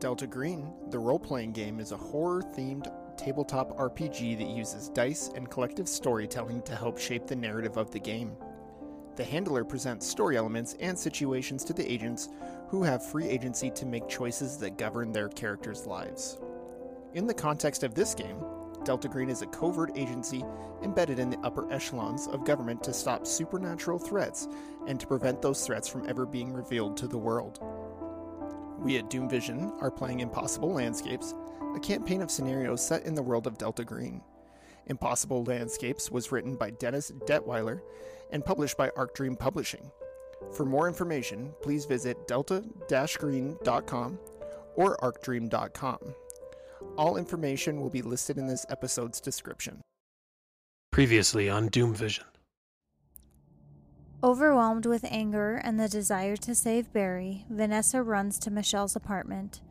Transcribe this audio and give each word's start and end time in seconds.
Delta 0.00 0.26
Green, 0.26 0.72
the 0.88 0.98
role 0.98 1.18
playing 1.18 1.52
game, 1.52 1.78
is 1.78 1.92
a 1.92 1.96
horror 1.96 2.40
themed 2.40 2.90
tabletop 3.18 3.76
RPG 3.76 4.38
that 4.38 4.48
uses 4.48 4.88
dice 4.88 5.30
and 5.34 5.50
collective 5.50 5.86
storytelling 5.86 6.62
to 6.62 6.74
help 6.74 6.98
shape 6.98 7.26
the 7.26 7.36
narrative 7.36 7.76
of 7.76 7.90
the 7.90 8.00
game. 8.00 8.34
The 9.16 9.24
handler 9.24 9.62
presents 9.62 10.08
story 10.08 10.38
elements 10.38 10.74
and 10.80 10.98
situations 10.98 11.64
to 11.64 11.74
the 11.74 11.86
agents 11.86 12.30
who 12.68 12.82
have 12.82 13.04
free 13.04 13.28
agency 13.28 13.70
to 13.72 13.84
make 13.84 14.08
choices 14.08 14.56
that 14.58 14.78
govern 14.78 15.12
their 15.12 15.28
characters' 15.28 15.86
lives. 15.86 16.38
In 17.12 17.26
the 17.26 17.34
context 17.34 17.82
of 17.82 17.94
this 17.94 18.14
game, 18.14 18.42
Delta 18.84 19.06
Green 19.06 19.28
is 19.28 19.42
a 19.42 19.46
covert 19.48 19.92
agency 19.96 20.42
embedded 20.82 21.18
in 21.18 21.28
the 21.28 21.40
upper 21.40 21.70
echelons 21.70 22.26
of 22.28 22.46
government 22.46 22.82
to 22.84 22.94
stop 22.94 23.26
supernatural 23.26 23.98
threats 23.98 24.48
and 24.86 24.98
to 24.98 25.06
prevent 25.06 25.42
those 25.42 25.66
threats 25.66 25.88
from 25.88 26.08
ever 26.08 26.24
being 26.24 26.54
revealed 26.54 26.96
to 26.96 27.06
the 27.06 27.18
world. 27.18 27.60
We 28.80 28.96
at 28.96 29.10
Doom 29.10 29.28
Vision 29.28 29.72
are 29.80 29.90
playing 29.90 30.20
Impossible 30.20 30.72
Landscapes, 30.72 31.34
a 31.76 31.80
campaign 31.80 32.22
of 32.22 32.30
scenarios 32.30 32.84
set 32.84 33.04
in 33.04 33.14
the 33.14 33.22
world 33.22 33.46
of 33.46 33.58
Delta 33.58 33.84
Green. 33.84 34.22
Impossible 34.86 35.44
Landscapes 35.44 36.10
was 36.10 36.32
written 36.32 36.56
by 36.56 36.70
Dennis 36.70 37.12
Detwiller 37.26 37.82
and 38.32 38.42
published 38.44 38.78
by 38.78 38.90
Arc 38.96 39.14
Dream 39.14 39.36
Publishing. 39.36 39.90
For 40.56 40.64
more 40.64 40.88
information, 40.88 41.52
please 41.60 41.84
visit 41.84 42.26
delta-green.com 42.26 44.18
or 44.76 44.96
arcdream.com. 44.96 45.98
All 46.96 47.18
information 47.18 47.80
will 47.82 47.90
be 47.90 48.00
listed 48.02 48.38
in 48.38 48.46
this 48.46 48.64
episode's 48.70 49.20
description. 49.20 49.82
Previously 50.90 51.50
on 51.50 51.68
Doom 51.68 51.94
Vision. 51.94 52.24
Overwhelmed 54.22 54.84
with 54.84 55.06
anger 55.08 55.56
and 55.56 55.80
the 55.80 55.88
desire 55.88 56.36
to 56.36 56.54
save 56.54 56.92
Barry, 56.92 57.46
Vanessa 57.48 58.02
runs 58.02 58.38
to 58.40 58.50
Michelle's 58.50 58.94
apartment. 58.94 59.62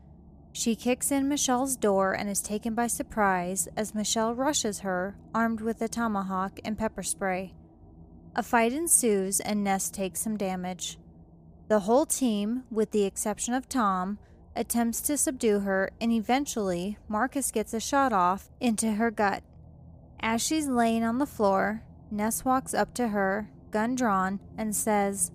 She 0.51 0.75
kicks 0.75 1.11
in 1.11 1.29
Michelle's 1.29 1.75
door 1.75 2.13
and 2.13 2.27
is 2.27 2.41
taken 2.41 2.73
by 2.73 2.87
surprise 2.87 3.67
as 3.77 3.93
Michelle 3.93 4.33
rushes 4.33 4.79
her, 4.79 5.15
armed 5.35 5.61
with 5.61 5.83
a 5.83 5.87
tomahawk 5.87 6.59
and 6.65 6.79
pepper 6.79 7.03
spray. 7.03 7.53
A 8.35 8.41
fight 8.41 8.73
ensues 8.73 9.39
and 9.39 9.63
Ness 9.63 9.91
takes 9.91 10.21
some 10.21 10.35
damage. 10.35 10.97
The 11.67 11.81
whole 11.81 12.07
team, 12.07 12.63
with 12.71 12.89
the 12.89 13.03
exception 13.03 13.53
of 13.53 13.69
Tom, 13.69 14.17
attempts 14.55 15.01
to 15.01 15.17
subdue 15.17 15.59
her, 15.59 15.91
and 16.01 16.11
eventually 16.11 16.97
Marcus 17.07 17.51
gets 17.51 17.75
a 17.75 17.79
shot 17.79 18.11
off 18.11 18.49
into 18.59 18.93
her 18.93 19.11
gut. 19.11 19.43
As 20.19 20.41
she's 20.41 20.67
laying 20.67 21.03
on 21.03 21.19
the 21.19 21.27
floor, 21.27 21.83
Ness 22.09 22.43
walks 22.43 22.73
up 22.73 22.95
to 22.95 23.09
her, 23.09 23.51
gun 23.71 23.95
drawn, 23.95 24.39
and 24.57 24.75
says, 24.75 25.31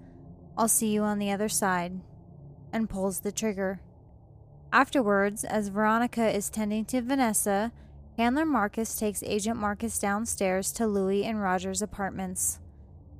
I'll 0.56 0.68
see 0.68 0.88
you 0.88 1.02
on 1.02 1.18
the 1.18 1.30
other 1.30 1.48
side, 1.48 2.00
and 2.72 2.88
pulls 2.88 3.20
the 3.20 3.32
trigger. 3.32 3.80
Afterwards, 4.72 5.44
as 5.44 5.68
Veronica 5.68 6.34
is 6.34 6.50
tending 6.50 6.84
to 6.86 7.00
Vanessa, 7.00 7.72
handler 8.16 8.44
Marcus 8.44 8.96
takes 8.96 9.22
Agent 9.22 9.56
Marcus 9.56 9.98
downstairs 9.98 10.72
to 10.72 10.86
Louis 10.86 11.24
and 11.24 11.40
Roger's 11.40 11.82
apartments. 11.82 12.60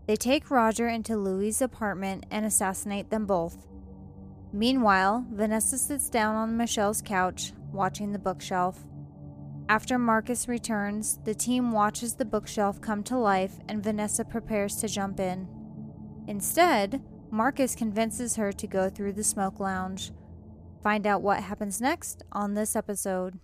They 0.06 0.16
take 0.16 0.50
Roger 0.50 0.88
into 0.88 1.16
Louis's 1.16 1.62
apartment 1.62 2.26
and 2.30 2.44
assassinate 2.44 3.10
them 3.10 3.26
both. 3.26 3.66
Meanwhile, 4.52 5.26
Vanessa 5.32 5.78
sits 5.78 6.08
down 6.08 6.36
on 6.36 6.56
Michelle's 6.56 7.02
couch, 7.02 7.52
watching 7.72 8.12
the 8.12 8.18
bookshelf. 8.18 8.78
After 9.68 9.98
Marcus 9.98 10.46
returns, 10.46 11.18
the 11.24 11.34
team 11.34 11.72
watches 11.72 12.14
the 12.14 12.24
bookshelf 12.26 12.80
come 12.82 13.02
to 13.04 13.16
life 13.16 13.54
and 13.68 13.82
Vanessa 13.82 14.24
prepares 14.24 14.76
to 14.76 14.88
jump 14.88 15.18
in. 15.18 15.48
Instead, 16.28 17.02
Marcus 17.30 17.74
convinces 17.74 18.36
her 18.36 18.52
to 18.52 18.66
go 18.66 18.90
through 18.90 19.14
the 19.14 19.24
smoke 19.24 19.58
lounge. 19.58 20.12
Find 20.82 21.06
out 21.06 21.22
what 21.22 21.42
happens 21.42 21.80
next 21.80 22.22
on 22.30 22.52
this 22.52 22.76
episode. 22.76 23.38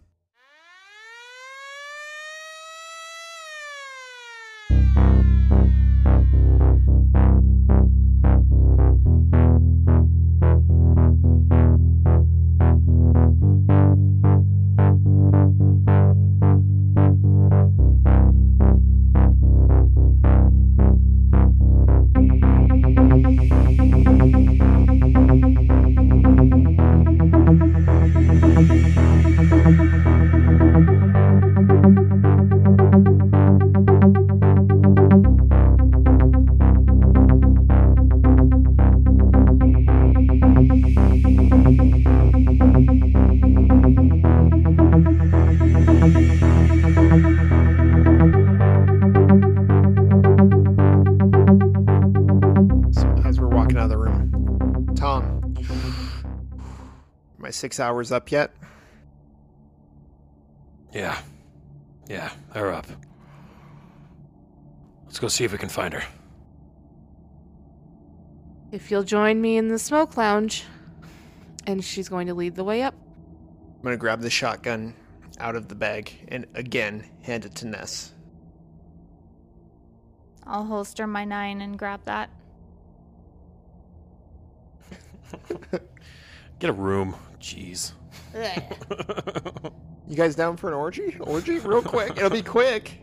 Six 57.60 57.78
hours 57.78 58.10
up 58.10 58.32
yet? 58.32 58.52
Yeah. 60.92 61.20
Yeah, 62.08 62.30
they're 62.52 62.72
up. 62.72 62.86
Let's 65.04 65.18
go 65.18 65.28
see 65.28 65.44
if 65.44 65.52
we 65.52 65.58
can 65.58 65.68
find 65.68 65.94
her. 65.94 66.02
If 68.72 68.90
you'll 68.90 69.04
join 69.04 69.40
me 69.40 69.56
in 69.56 69.68
the 69.68 69.78
smoke 69.78 70.16
lounge. 70.16 70.64
And 71.66 71.84
she's 71.84 72.08
going 72.08 72.26
to 72.26 72.34
lead 72.34 72.56
the 72.56 72.64
way 72.64 72.82
up. 72.82 72.94
I'm 73.76 73.82
gonna 73.84 73.96
grab 73.96 74.22
the 74.22 74.30
shotgun 74.30 74.94
out 75.38 75.56
of 75.56 75.68
the 75.68 75.74
bag 75.74 76.12
and 76.28 76.46
again 76.54 77.04
hand 77.22 77.44
it 77.44 77.54
to 77.56 77.66
Ness. 77.66 78.12
I'll 80.46 80.64
holster 80.64 81.06
my 81.06 81.24
nine 81.24 81.60
and 81.60 81.78
grab 81.78 82.00
that. 82.04 82.30
Get 86.58 86.70
a 86.70 86.72
room. 86.72 87.14
Jeez. 87.40 87.92
You 90.10 90.16
guys 90.16 90.34
down 90.34 90.56
for 90.56 90.66
an 90.66 90.74
orgy? 90.74 91.16
Orgy? 91.20 91.60
Real 91.60 91.82
quick. 91.82 92.16
It'll 92.16 92.30
be 92.30 92.42
quick. 92.42 93.00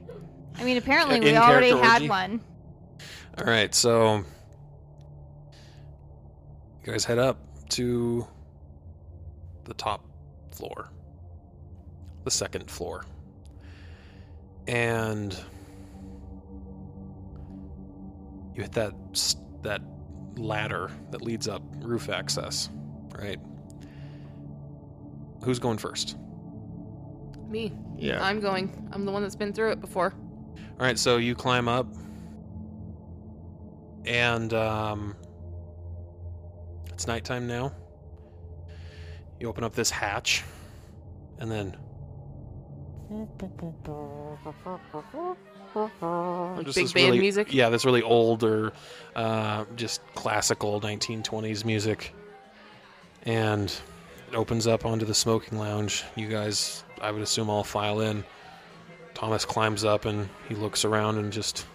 I 0.58 0.66
mean, 0.66 0.75
apparently 0.75 1.16
In 1.16 1.24
we 1.24 1.38
already 1.38 1.70
character 1.70 1.88
had 1.88 2.09
one. 2.09 2.42
All 3.38 3.46
right, 3.46 3.74
so 3.74 4.25
you 6.84 6.92
guys 6.92 7.06
head 7.06 7.18
up 7.18 7.40
to 7.70 8.28
the 9.64 9.74
top 9.74 10.03
floor, 10.52 10.92
the 12.25 12.31
second 12.31 12.69
floor, 12.69 13.06
and 14.68 15.34
you 18.54 18.64
hit 18.64 18.74
that 18.74 18.92
that 19.62 19.81
ladder 20.36 20.92
that 21.12 21.22
leads 21.22 21.48
up 21.48 21.62
roof 21.78 22.09
access. 22.09 22.69
Right? 23.18 23.40
Who's 25.44 25.59
going 25.59 25.78
first? 25.78 26.18
Me. 27.48 27.74
Yeah. 27.98 28.24
I'm 28.24 28.40
going. 28.40 28.90
I'm 28.92 29.06
the 29.06 29.12
one 29.12 29.22
that's 29.22 29.36
been 29.36 29.53
through 29.53 29.72
it 29.72 29.81
before. 29.81 30.14
All 30.80 30.86
right, 30.86 31.00
so 31.00 31.18
you 31.18 31.34
climb 31.34 31.68
up, 31.68 31.88
and 34.06 34.53
um, 34.53 35.16
it's 36.94 37.08
nighttime 37.08 37.48
now. 37.48 37.72
You 39.40 39.48
open 39.48 39.64
up 39.64 39.74
this 39.74 39.90
hatch, 39.90 40.44
and 41.40 41.50
then 41.51 41.75
Like 45.75 46.66
just 46.66 46.75
big 46.78 46.94
band 46.94 47.06
really- 47.07 47.19
music. 47.19 47.54
Yeah, 47.54 47.69
this 47.69 47.86
really 47.86 48.01
old 48.01 48.44
or 48.44 48.74
uh, 49.16 49.66
just 49.75 50.01
classical 50.16 50.80
1920s 50.81 51.66
music, 51.66 52.13
and 53.24 53.74
it 54.27 54.35
opens 54.35 54.68
up 54.68 54.85
onto 54.85 55.06
the 55.06 55.13
smoking 55.13 55.57
lounge. 55.57 56.03
You 56.15 56.27
guys, 56.27 56.83
I 57.01 57.12
would 57.12 57.21
assume, 57.21 57.50
all 57.50 57.63
file 57.63 58.01
in. 58.01 58.24
Thomas 59.13 59.45
climbs 59.45 59.83
up 59.83 60.06
and 60.06 60.29
he 60.47 60.56
looks 60.56 60.85
around 60.85 61.18
and 61.18 61.31
just. 61.31 61.65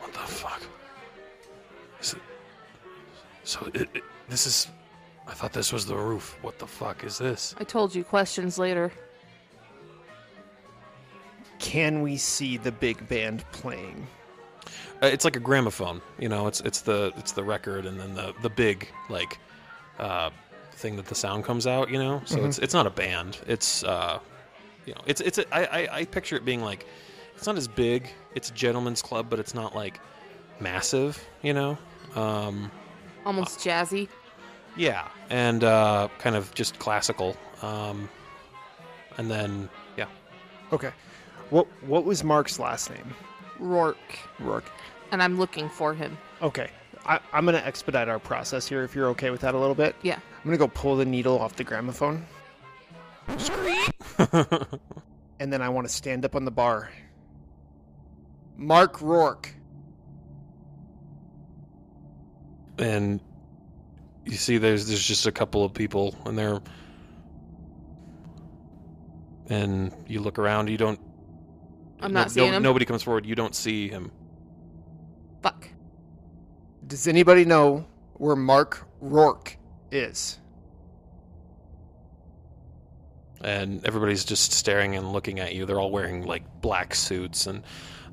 What 0.00 0.12
the 0.12 0.18
fuck? 0.18 0.62
Is 2.00 2.14
it. 2.14 2.20
So, 3.44 3.70
it, 3.74 3.88
it, 3.94 4.02
this 4.28 4.46
is. 4.46 4.68
I 5.26 5.32
thought 5.32 5.52
this 5.52 5.72
was 5.72 5.86
the 5.86 5.96
roof. 5.96 6.36
What 6.42 6.58
the 6.58 6.66
fuck 6.66 7.04
is 7.04 7.18
this? 7.18 7.54
I 7.58 7.64
told 7.64 7.94
you 7.94 8.02
questions 8.02 8.58
later. 8.58 8.92
Can 11.60 12.02
we 12.02 12.16
see 12.16 12.56
the 12.56 12.72
big 12.72 13.06
band 13.08 13.44
playing? 13.52 14.06
Uh, 15.02 15.06
it's 15.06 15.24
like 15.24 15.36
a 15.36 15.40
gramophone, 15.40 16.02
you 16.18 16.28
know. 16.28 16.46
It's 16.46 16.60
it's 16.62 16.80
the 16.80 17.12
it's 17.16 17.32
the 17.32 17.44
record 17.44 17.86
and 17.86 17.98
then 17.98 18.14
the 18.14 18.34
the 18.42 18.50
big 18.50 18.88
like 19.08 19.38
uh, 19.98 20.30
thing 20.72 20.96
that 20.96 21.06
the 21.06 21.14
sound 21.14 21.44
comes 21.44 21.66
out. 21.66 21.90
You 21.90 21.98
know, 21.98 22.22
so 22.24 22.38
Mhm. 22.38 22.46
it's 22.46 22.58
it's 22.58 22.74
not 22.74 22.86
a 22.86 22.90
band. 22.90 23.38
It's 23.46 23.82
uh, 23.84 24.18
you 24.86 24.94
know, 24.94 25.00
it's 25.06 25.20
it's 25.20 25.38
a, 25.38 25.54
I, 25.54 25.82
I 25.82 25.96
I 26.00 26.04
picture 26.04 26.36
it 26.36 26.44
being 26.44 26.62
like 26.62 26.86
it's 27.36 27.46
not 27.46 27.56
as 27.56 27.68
big. 27.68 28.08
It's 28.34 28.50
a 28.50 28.54
gentleman's 28.54 29.02
club, 29.02 29.26
but 29.30 29.38
it's 29.38 29.54
not 29.54 29.74
like 29.74 30.00
massive. 30.60 31.22
You 31.42 31.54
know, 31.54 31.78
um, 32.14 32.70
Almost 33.26 33.58
jazzy. 33.60 34.08
yeah, 34.76 35.08
and 35.30 35.64
uh, 35.64 36.08
kind 36.18 36.36
of 36.36 36.52
just 36.54 36.78
classical. 36.78 37.36
Um, 37.62 38.08
and 39.18 39.30
then 39.30 39.68
yeah, 39.96 40.06
Okay. 40.72 40.92
What 41.50 41.66
what 41.86 42.04
was 42.04 42.22
Mark's 42.24 42.58
last 42.58 42.90
name? 42.90 43.14
Rourke. 43.58 44.18
Rourke. 44.38 44.70
And 45.12 45.22
I'm 45.22 45.36
looking 45.38 45.68
for 45.68 45.92
him. 45.92 46.16
Okay. 46.40 46.70
I, 47.10 47.18
I'm 47.32 47.44
gonna 47.44 47.58
expedite 47.58 48.08
our 48.08 48.18
process 48.20 48.68
here 48.68 48.84
if 48.84 48.94
you're 48.94 49.08
okay 49.08 49.30
with 49.30 49.40
that 49.40 49.54
a 49.54 49.58
little 49.58 49.74
bit. 49.74 49.96
Yeah. 50.02 50.14
I'm 50.14 50.44
gonna 50.44 50.56
go 50.56 50.68
pull 50.68 50.96
the 50.96 51.04
needle 51.04 51.38
off 51.40 51.56
the 51.56 51.64
gramophone, 51.64 52.24
and 55.38 55.52
then 55.52 55.60
I 55.60 55.68
want 55.68 55.88
to 55.88 55.92
stand 55.92 56.24
up 56.24 56.36
on 56.36 56.44
the 56.44 56.50
bar. 56.52 56.90
Mark 58.56 59.02
Rourke. 59.02 59.54
and 62.78 63.20
you 64.24 64.36
see 64.36 64.56
there's 64.56 64.86
there's 64.86 65.02
just 65.04 65.26
a 65.26 65.32
couple 65.32 65.64
of 65.64 65.74
people 65.74 66.14
and 66.24 66.38
they're 66.38 66.60
and 69.50 69.92
you 70.06 70.20
look 70.20 70.38
around 70.38 70.70
you 70.70 70.78
don't 70.78 70.98
I'm 72.00 72.12
no- 72.12 72.20
not 72.20 72.30
seeing 72.30 72.50
no- 72.50 72.56
him. 72.56 72.62
nobody 72.62 72.86
comes 72.86 73.02
forward 73.02 73.26
you 73.26 73.34
don't 73.34 73.54
see 73.54 73.88
him 73.88 74.10
Fuck. 75.42 75.68
Does 76.86 77.06
anybody 77.06 77.44
know 77.44 77.86
where 78.14 78.36
Mark 78.36 78.86
Rourke 79.00 79.56
is? 79.90 80.36
and 83.42 83.82
everybody's 83.86 84.22
just 84.22 84.52
staring 84.52 84.96
and 84.96 85.14
looking 85.14 85.40
at 85.40 85.54
you. 85.54 85.64
They're 85.64 85.80
all 85.80 85.90
wearing 85.90 86.26
like 86.26 86.42
black 86.60 86.94
suits 86.94 87.46
and 87.46 87.62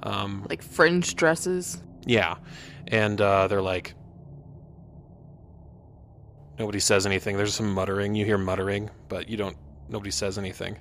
um 0.03 0.45
Like 0.49 0.61
fringe 0.63 1.15
dresses. 1.15 1.83
yeah. 2.05 2.35
And 2.87 3.19
uh 3.19 3.47
they're 3.49 3.61
like 3.61 3.93
nobody 6.57 6.79
says 6.79 7.05
anything. 7.05 7.35
There's 7.35 7.53
some 7.53 7.73
muttering. 7.73 8.15
You 8.15 8.23
hear 8.23 8.37
muttering 8.37 8.89
but 9.09 9.27
you 9.27 9.35
don't 9.35 9.57
nobody 9.89 10.11
says 10.11 10.37
anything 10.37 10.77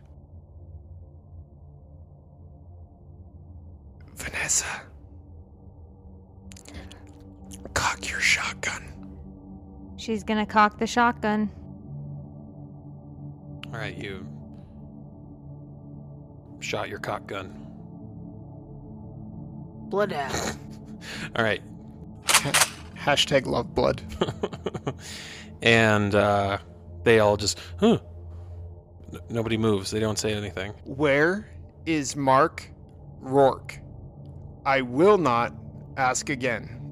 She's 10.07 10.23
gonna 10.23 10.47
cock 10.47 10.79
the 10.79 10.87
shotgun. 10.87 11.51
all 13.75 13.81
right 13.81 13.97
you 13.97 14.25
shot 16.61 16.89
your 16.89 17.01
cock 17.01 17.27
gun 17.27 17.67
Blood 19.91 20.13
out. 20.13 20.33
all 21.37 21.45
right 21.45 21.61
Hashtag 22.97 23.47
love 23.47 23.75
blood. 23.75 24.03
and 25.63 26.15
uh, 26.15 26.59
they 27.05 27.21
all 27.21 27.37
just, 27.37 27.59
huh. 27.79 27.99
N- 29.13 29.21
nobody 29.31 29.57
moves. 29.57 29.93
They 29.93 30.01
don't 30.01 30.19
say 30.19 30.35
anything. 30.35 30.73
Where 30.85 31.49
is 31.85 32.17
Mark 32.17 32.69
Rourke? 33.21 33.79
I 34.65 34.81
will 34.81 35.19
not 35.19 35.55
ask 35.97 36.31
again. 36.31 36.86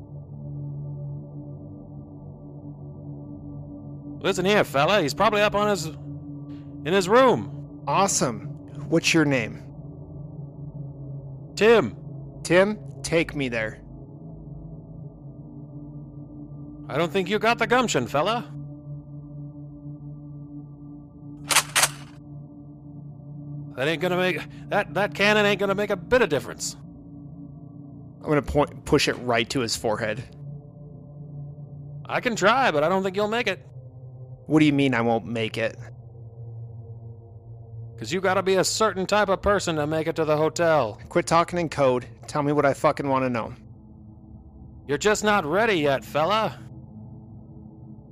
Listen 4.24 4.46
here, 4.46 4.64
fella. 4.64 5.02
He's 5.02 5.12
probably 5.12 5.42
up 5.42 5.54
on 5.54 5.68
his 5.68 5.84
in 5.84 6.94
his 6.94 7.10
room. 7.10 7.82
Awesome. 7.86 8.46
What's 8.88 9.12
your 9.12 9.26
name? 9.26 9.62
Tim. 11.56 11.94
Tim, 12.42 12.78
take 13.02 13.36
me 13.36 13.50
there. 13.50 13.82
I 16.88 16.96
don't 16.96 17.12
think 17.12 17.28
you 17.28 17.38
got 17.38 17.58
the 17.58 17.66
gumption, 17.66 18.06
fella. 18.06 18.50
That 23.76 23.88
ain't 23.88 24.00
gonna 24.00 24.16
make 24.16 24.40
that 24.70 24.94
that 24.94 25.12
cannon 25.14 25.44
ain't 25.44 25.60
gonna 25.60 25.74
make 25.74 25.90
a 25.90 25.96
bit 25.96 26.22
of 26.22 26.30
difference. 26.30 26.76
I'm 28.22 28.28
gonna 28.30 28.40
point, 28.40 28.86
push 28.86 29.06
it 29.06 29.16
right 29.16 29.48
to 29.50 29.60
his 29.60 29.76
forehead. 29.76 30.24
I 32.06 32.22
can 32.22 32.34
try, 32.34 32.70
but 32.70 32.82
I 32.82 32.88
don't 32.88 33.02
think 33.02 33.16
you'll 33.16 33.28
make 33.28 33.48
it. 33.48 33.66
What 34.46 34.60
do 34.60 34.66
you 34.66 34.72
mean 34.72 34.94
I 34.94 35.00
won't 35.00 35.26
make 35.26 35.56
it? 35.56 35.76
Cause 37.98 38.12
you 38.12 38.20
gotta 38.20 38.42
be 38.42 38.56
a 38.56 38.64
certain 38.64 39.06
type 39.06 39.28
of 39.28 39.40
person 39.40 39.76
to 39.76 39.86
make 39.86 40.06
it 40.06 40.16
to 40.16 40.24
the 40.24 40.36
hotel. 40.36 41.00
Quit 41.08 41.26
talking 41.26 41.58
in 41.58 41.68
code. 41.68 42.06
Tell 42.26 42.42
me 42.42 42.52
what 42.52 42.66
I 42.66 42.74
fucking 42.74 43.08
want 43.08 43.24
to 43.24 43.30
know. 43.30 43.54
You're 44.86 44.98
just 44.98 45.24
not 45.24 45.46
ready 45.46 45.74
yet, 45.74 46.04
fella. 46.04 46.58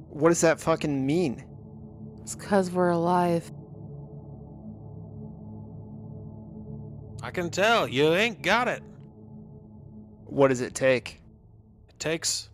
What 0.09 0.29
does 0.29 0.41
that 0.43 0.61
fucking 0.61 1.05
mean? 1.05 1.45
It's 2.23 2.35
because 2.35 2.71
we're 2.71 2.91
alive. 2.91 3.51
I 7.23 7.31
can 7.31 7.51
tell 7.51 7.87
you 7.87 8.15
ain't 8.15 8.43
got 8.43 8.69
it. 8.69 8.83
What 10.25 10.49
does 10.49 10.61
it 10.61 10.75
take? 10.75 11.21
It 11.89 11.99
takes 11.99 12.49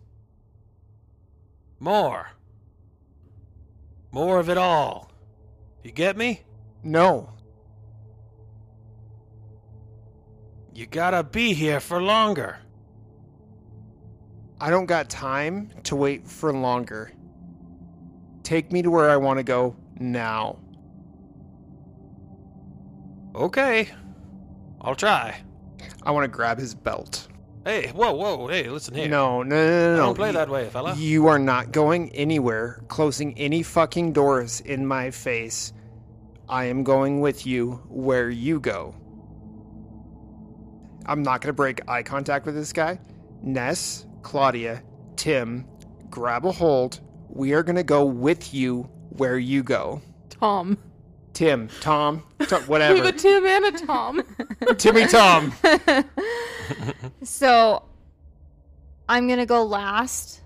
more. 1.79 2.29
More 4.11 4.39
of 4.39 4.49
it 4.49 4.57
all. 4.57 5.11
You 5.83 5.91
get 5.91 6.17
me? 6.17 6.41
No. 6.83 7.31
You 10.73 10.85
gotta 10.85 11.23
be 11.23 11.53
here 11.53 11.79
for 11.79 12.01
longer. 12.01 12.57
I 14.61 14.69
don't 14.69 14.87
got 14.87 15.09
time 15.09 15.71
to 15.83 15.95
wait 15.95 16.27
for 16.27 16.51
longer. 16.53 17.11
Take 18.43 18.71
me 18.71 18.81
to 18.81 18.89
where 18.89 19.09
I 19.09 19.17
want 19.17 19.37
to 19.37 19.43
go 19.43 19.75
now. 19.99 20.59
Okay. 23.35 23.89
I'll 24.81 24.95
try. 24.95 25.41
I 26.03 26.11
want 26.11 26.23
to 26.23 26.27
grab 26.27 26.59
his 26.59 26.73
belt. 26.73 27.27
Hey, 27.65 27.89
whoa, 27.89 28.13
whoa, 28.13 28.47
hey, 28.47 28.69
listen 28.69 28.95
here. 28.95 29.09
No, 29.09 29.43
no, 29.43 29.55
no, 29.55 29.67
no, 29.67 29.95
no. 29.95 30.05
Don't 30.05 30.15
play 30.15 30.29
You- 30.29 30.33
that 30.33 30.49
way, 30.49 30.69
fella. 30.69 30.95
You 30.95 31.27
are 31.27 31.39
not 31.39 31.71
going 31.71 32.09
anywhere, 32.11 32.81
closing 32.87 33.37
any 33.37 33.63
fucking 33.63 34.13
doors 34.13 34.61
in 34.61 34.85
my 34.87 35.11
face. 35.11 35.73
I 36.47 36.65
am 36.65 36.83
going 36.83 37.19
with 37.21 37.45
you 37.45 37.73
where 37.89 38.29
you 38.29 38.59
go. 38.59 38.95
I'm 41.05 41.21
not 41.21 41.41
going 41.41 41.49
to 41.49 41.53
break 41.53 41.81
eye 41.87 42.03
contact 42.03 42.45
with 42.45 42.55
this 42.55 42.71
guy. 42.73 42.99
Ness, 43.41 44.05
Claudia, 44.21 44.81
Tim, 45.15 45.65
grab 46.09 46.45
a 46.45 46.51
hold. 46.51 47.01
We 47.29 47.53
are 47.53 47.63
going 47.63 47.75
to 47.75 47.83
go 47.83 48.05
with 48.05 48.53
you 48.53 48.83
where 49.09 49.37
you 49.37 49.63
go. 49.63 50.01
Tom. 50.29 50.77
Tim, 51.39 51.69
Tom, 51.79 52.21
Tom 52.49 52.67
We 52.67 52.81
have 52.81 53.05
a 53.05 53.13
Tim 53.13 53.45
and 53.45 53.63
a 53.63 53.71
Tom. 53.85 54.21
Timmy 54.77 55.07
Tom. 55.07 55.53
So 57.23 57.83
I'm 59.07 59.25
gonna 59.29 59.45
go 59.45 59.63
last 59.63 60.41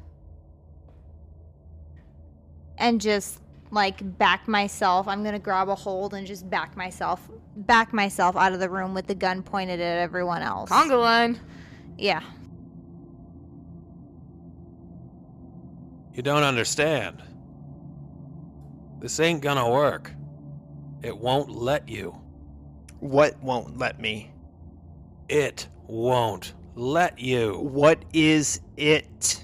and 2.77 3.01
just 3.01 3.41
like 3.71 4.17
back 4.19 4.47
myself. 4.47 5.07
I'm 5.07 5.23
gonna 5.23 5.39
grab 5.39 5.67
a 5.67 5.73
hold 5.73 6.13
and 6.13 6.27
just 6.27 6.47
back 6.47 6.77
myself 6.77 7.27
back 7.57 7.91
myself 7.91 8.37
out 8.37 8.53
of 8.53 8.59
the 8.59 8.69
room 8.69 8.93
with 8.93 9.07
the 9.07 9.15
gun 9.15 9.41
pointed 9.41 9.81
at 9.81 9.97
everyone 9.97 10.43
else. 10.43 10.69
Conga 10.69 11.01
line. 11.01 11.39
Yeah. 11.97 12.21
You 16.13 16.21
don't 16.21 16.43
understand. 16.43 17.23
This 18.99 19.19
ain't 19.19 19.41
gonna 19.41 19.67
work. 19.67 20.13
It 21.03 21.17
won't 21.17 21.49
let 21.49 21.89
you. 21.89 22.15
What 22.99 23.37
won't 23.43 23.77
let 23.77 23.99
me? 23.99 24.31
It 25.27 25.67
won't 25.85 26.53
let 26.75 27.19
you. 27.19 27.59
What 27.59 28.03
is 28.13 28.61
it? 28.77 29.43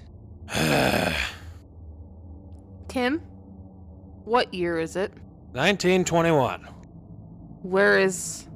Tim? 2.88 3.22
What 4.24 4.54
year 4.54 4.80
is 4.80 4.96
it? 4.96 5.12
1921. 5.52 6.68
Where 7.62 8.00
is. 8.00 8.48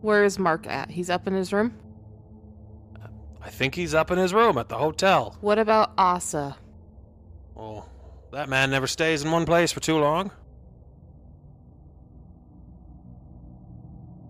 Where 0.00 0.24
is 0.24 0.38
Mark 0.38 0.66
at? 0.66 0.90
He's 0.90 1.10
up 1.10 1.28
in 1.28 1.34
his 1.34 1.52
room? 1.52 1.74
I 3.40 3.50
think 3.50 3.74
he's 3.74 3.94
up 3.94 4.10
in 4.10 4.18
his 4.18 4.34
room 4.34 4.58
at 4.58 4.68
the 4.68 4.76
hotel. 4.78 5.36
What 5.40 5.58
about 5.58 5.92
Asa? 5.96 6.56
Well, 7.54 7.88
that 8.32 8.48
man 8.48 8.70
never 8.70 8.86
stays 8.86 9.22
in 9.22 9.30
one 9.30 9.44
place 9.46 9.70
for 9.70 9.80
too 9.80 9.98
long. 9.98 10.30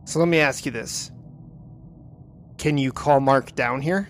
So 0.05 0.19
let 0.19 0.29
me 0.29 0.39
ask 0.39 0.67
you 0.67 0.73
this. 0.73 1.11
Can 2.59 2.79
you 2.79 2.93
call 2.93 3.21
Mark 3.21 3.55
down 3.55 3.81
here? 3.81 4.09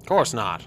Of 0.00 0.06
course 0.06 0.32
not. 0.32 0.66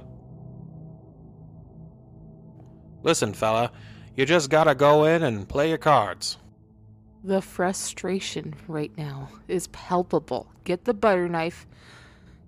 Listen, 3.04 3.34
fella, 3.34 3.72
you 4.16 4.26
just 4.26 4.50
gotta 4.50 4.76
go 4.76 5.06
in 5.06 5.24
and 5.24 5.48
play 5.48 5.70
your 5.70 5.78
cards. 5.78 6.38
The 7.24 7.42
frustration 7.42 8.56
right 8.68 8.96
now 8.98 9.30
is 9.48 9.68
palpable. 9.68 10.52
Get 10.64 10.86
the 10.86 10.94
butter 10.94 11.30
knife, 11.30 11.68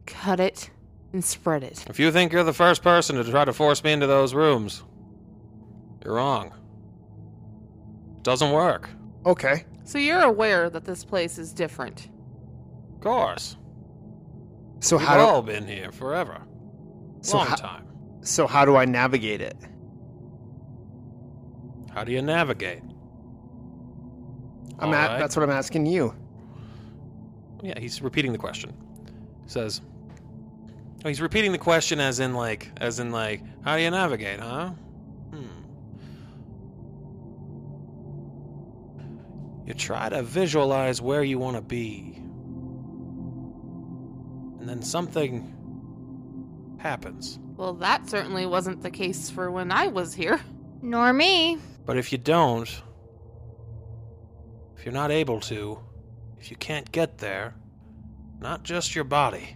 cut 0.05 0.39
it, 0.39 0.69
and 1.11 1.23
spread 1.23 1.63
it. 1.63 1.85
If 1.89 1.99
you 1.99 2.11
think 2.11 2.33
you're 2.33 2.43
the 2.43 2.53
first 2.53 2.83
person 2.83 3.15
to 3.15 3.23
try 3.23 3.45
to 3.45 3.53
force 3.53 3.83
me 3.83 3.91
into 3.91 4.07
those 4.07 4.33
rooms, 4.33 4.83
you're 6.03 6.15
wrong. 6.15 6.47
It 8.17 8.23
Doesn't 8.23 8.51
work. 8.51 8.89
Okay. 9.25 9.65
So 9.83 9.97
you're 9.97 10.21
aware 10.23 10.69
that 10.69 10.85
this 10.85 11.03
place 11.03 11.37
is 11.37 11.53
different. 11.53 12.09
Of 12.95 13.01
course. 13.01 13.57
So 14.79 14.97
We've 14.97 15.05
how 15.07 15.15
do, 15.17 15.21
all 15.21 15.41
been 15.41 15.67
here 15.67 15.91
forever. 15.91 16.41
So 17.21 17.37
Long 17.37 17.47
ho- 17.47 17.55
time. 17.55 17.85
so 18.21 18.47
how 18.47 18.65
do 18.65 18.75
I 18.75 18.85
navigate 18.85 19.41
it? 19.41 19.55
How 21.93 22.03
do 22.03 22.11
you 22.11 22.21
navigate? 22.21 22.81
I'm 24.79 24.89
All 24.89 24.95
at, 24.95 25.07
right. 25.11 25.19
that's 25.19 25.35
what 25.35 25.43
I'm 25.43 25.51
asking 25.51 25.85
you. 25.85 26.13
Yeah, 27.61 27.79
he's 27.79 28.01
repeating 28.01 28.31
the 28.31 28.37
question. 28.37 28.73
He 29.43 29.49
says, 29.49 29.81
oh, 31.05 31.07
he's 31.07 31.21
repeating 31.21 31.51
the 31.51 31.57
question 31.57 31.99
as 31.99 32.19
in 32.19 32.33
like, 32.33 32.71
as 32.81 32.99
in 32.99 33.11
like, 33.11 33.41
how 33.63 33.77
do 33.77 33.83
you 33.83 33.91
navigate, 33.91 34.39
huh? 34.39 34.71
You 39.65 39.73
try 39.73 40.09
to 40.09 40.23
visualize 40.23 41.01
where 41.01 41.23
you 41.23 41.39
want 41.39 41.55
to 41.55 41.61
be, 41.61 42.15
and 44.59 44.67
then 44.67 44.81
something 44.81 45.49
happens. 46.79 47.39
Well, 47.55 47.73
that 47.75 48.09
certainly 48.09 48.45
wasn't 48.45 48.81
the 48.81 48.91
case 48.91 49.29
for 49.29 49.49
when 49.49 49.71
I 49.71 49.87
was 49.87 50.13
here. 50.13 50.41
Nor 50.81 51.13
me. 51.13 51.57
But 51.85 51.97
if 51.97 52.11
you 52.11 52.17
don't, 52.17 52.69
if 54.75 54.83
you're 54.83 54.93
not 54.93 55.11
able 55.11 55.39
to, 55.41 55.79
if 56.39 56.51
you 56.51 56.57
can't 56.57 56.91
get 56.91 57.19
there, 57.19 57.55
not 58.41 58.63
just 58.63 58.93
your 58.93 59.05
body, 59.05 59.55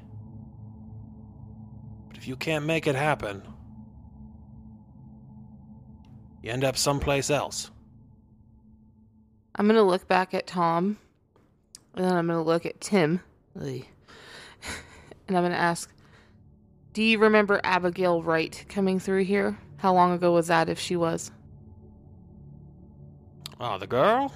but 2.07 2.17
if 2.17 2.29
you 2.29 2.37
can't 2.37 2.65
make 2.65 2.87
it 2.87 2.95
happen, 2.95 3.41
you 6.41 6.49
end 6.49 6.63
up 6.63 6.77
someplace 6.77 7.29
else. 7.29 7.71
I'm 9.57 9.67
gonna 9.67 9.83
look 9.83 10.07
back 10.07 10.33
at 10.33 10.45
Tom, 10.45 10.97
and 11.95 12.05
then 12.05 12.13
I'm 12.15 12.27
gonna 12.27 12.43
look 12.43 12.65
at 12.65 12.79
Tim, 12.79 13.21
and 13.55 13.85
I'm 15.29 15.43
gonna 15.43 15.55
ask, 15.55 15.91
"Do 16.93 17.01
you 17.01 17.17
remember 17.17 17.59
Abigail 17.63 18.21
Wright 18.21 18.65
coming 18.69 18.99
through 18.99 19.23
here? 19.23 19.57
How 19.77 19.93
long 19.93 20.11
ago 20.11 20.31
was 20.31 20.47
that, 20.47 20.69
if 20.69 20.79
she 20.79 20.95
was?" 20.95 21.31
Oh, 23.59 23.77
the 23.79 23.87
girl? 23.87 24.31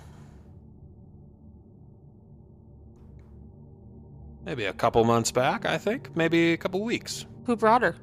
Maybe 4.44 4.66
a 4.66 4.74
couple 4.74 5.04
months 5.04 5.32
back, 5.32 5.66
I 5.68 5.78
think. 5.78 6.16
Maybe 6.16 6.54
a 6.54 6.58
couple 6.58 6.82
weeks. 6.84 7.28
Who 7.46 7.56
brought 7.56 7.84
her? 7.84 7.96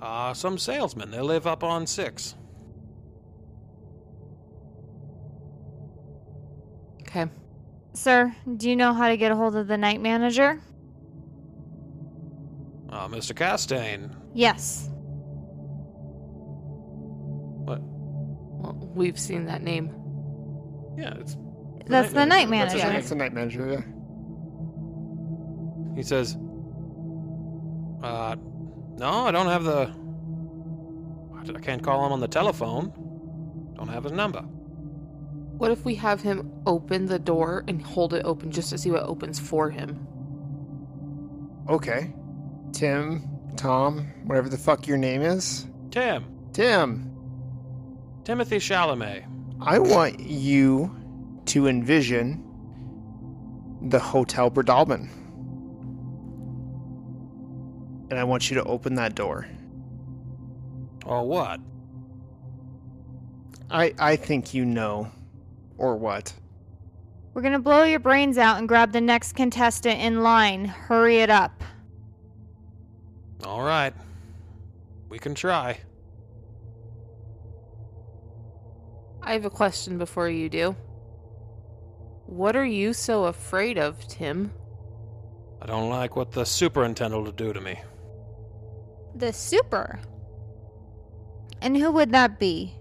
Uh, 0.00 0.32
some 0.34 0.56
salesman. 0.56 1.10
They 1.10 1.20
live 1.20 1.48
up 1.48 1.64
on 1.64 1.86
six. 1.86 2.36
Okay. 7.10 7.28
Sir, 7.92 8.34
do 8.56 8.70
you 8.70 8.76
know 8.76 8.94
how 8.94 9.08
to 9.08 9.16
get 9.16 9.32
a 9.32 9.36
hold 9.36 9.56
of 9.56 9.66
the 9.66 9.76
night 9.76 10.00
manager? 10.00 10.60
Uh, 12.88 13.08
Mr. 13.08 13.34
Castaigne. 13.34 14.10
Yes. 14.32 14.88
What? 17.64 17.80
Well, 17.82 18.92
we've 18.94 19.18
seen 19.18 19.46
that 19.46 19.62
name. 19.62 19.92
Yeah, 20.96 21.14
it's. 21.18 21.36
That's 21.86 22.12
the 22.12 22.24
night 22.24 22.48
manager. 22.48 22.78
name. 22.78 22.92
That's 22.92 23.10
a 23.10 23.16
night 23.16 23.32
manager, 23.32 23.66
yeah. 23.68 23.82
He 25.96 26.04
says, 26.04 26.36
uh, 28.02 28.36
no, 28.96 29.26
I 29.26 29.32
don't 29.32 29.46
have 29.46 29.64
the. 29.64 29.92
I 31.56 31.58
can't 31.60 31.82
call 31.82 32.06
him 32.06 32.12
on 32.12 32.20
the 32.20 32.28
telephone. 32.28 32.92
Don't 33.74 33.88
have 33.88 34.04
his 34.04 34.12
number. 34.12 34.44
What 35.60 35.72
if 35.72 35.84
we 35.84 35.94
have 35.96 36.22
him 36.22 36.50
open 36.64 37.04
the 37.04 37.18
door 37.18 37.64
and 37.68 37.82
hold 37.82 38.14
it 38.14 38.24
open 38.24 38.50
just 38.50 38.70
to 38.70 38.78
see 38.78 38.90
what 38.90 39.02
opens 39.02 39.38
for 39.38 39.68
him? 39.68 40.06
Okay. 41.68 42.14
Tim, 42.72 43.28
Tom, 43.56 44.06
whatever 44.24 44.48
the 44.48 44.56
fuck 44.56 44.86
your 44.86 44.96
name 44.96 45.20
is. 45.20 45.66
Tim. 45.90 46.24
Tim, 46.54 47.14
Timothy 48.24 48.56
Chalamet. 48.56 49.26
I 49.60 49.78
want 49.78 50.20
you 50.20 50.96
to 51.44 51.66
envision 51.66 52.42
the 53.82 53.98
Hotel 53.98 54.50
Broadalbin. 54.50 55.10
And 58.08 58.18
I 58.18 58.24
want 58.24 58.48
you 58.48 58.54
to 58.54 58.64
open 58.64 58.94
that 58.94 59.14
door. 59.14 59.46
Or 61.04 61.28
what? 61.28 61.60
I 63.70 63.92
I 63.98 64.16
think 64.16 64.54
you 64.54 64.64
know. 64.64 65.12
Or 65.80 65.96
what? 65.96 66.34
We're 67.32 67.40
gonna 67.40 67.58
blow 67.58 67.84
your 67.84 68.00
brains 68.00 68.36
out 68.36 68.58
and 68.58 68.68
grab 68.68 68.92
the 68.92 69.00
next 69.00 69.32
contestant 69.32 69.98
in 69.98 70.22
line. 70.22 70.66
Hurry 70.66 71.20
it 71.20 71.30
up. 71.30 71.64
All 73.44 73.62
right. 73.62 73.94
We 75.08 75.18
can 75.18 75.34
try. 75.34 75.78
I 79.22 79.32
have 79.32 79.46
a 79.46 79.50
question 79.50 79.96
before 79.96 80.28
you 80.28 80.50
do. 80.50 80.76
What 82.26 82.56
are 82.56 82.64
you 82.64 82.92
so 82.92 83.24
afraid 83.24 83.78
of, 83.78 84.06
Tim? 84.06 84.52
I 85.62 85.66
don't 85.66 85.88
like 85.88 86.14
what 86.14 86.30
the 86.30 86.44
superintendent 86.44 87.24
will 87.24 87.32
do 87.32 87.54
to 87.54 87.60
me. 87.60 87.80
The 89.14 89.32
super. 89.32 89.98
And 91.62 91.74
who 91.74 91.90
would 91.90 92.12
that 92.12 92.38
be? 92.38 92.74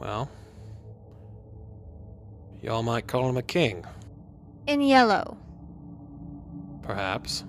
Well, 0.00 0.30
y'all 2.62 2.82
might 2.82 3.06
call 3.06 3.28
him 3.28 3.36
a 3.36 3.42
king, 3.42 3.84
In 4.66 4.80
yellow. 4.80 5.36
perhaps. 6.82 7.44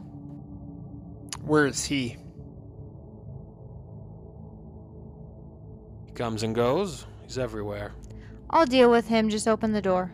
Where 1.43 1.65
is 1.65 1.83
he? 1.85 2.17
He 6.05 6.11
comes 6.13 6.43
and 6.43 6.53
goes. 6.53 7.05
He's 7.23 7.37
everywhere. 7.37 7.93
I'll 8.49 8.65
deal 8.65 8.91
with 8.91 9.07
him. 9.07 9.29
Just 9.29 9.47
open 9.47 9.71
the 9.71 9.81
door. 9.81 10.11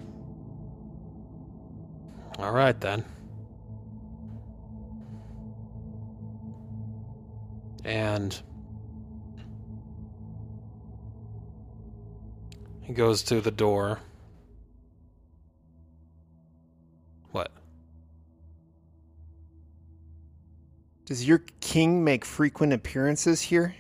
All 2.37 2.51
right 2.51 2.79
then. 2.79 3.03
And 7.83 8.39
he 12.81 12.93
goes 12.93 13.23
to 13.23 13.41
the 13.41 13.51
door. 13.51 13.99
Does 21.05 21.27
your 21.27 21.43
king 21.61 22.03
make 22.03 22.25
frequent 22.25 22.73
appearances 22.73 23.41
here? 23.41 23.75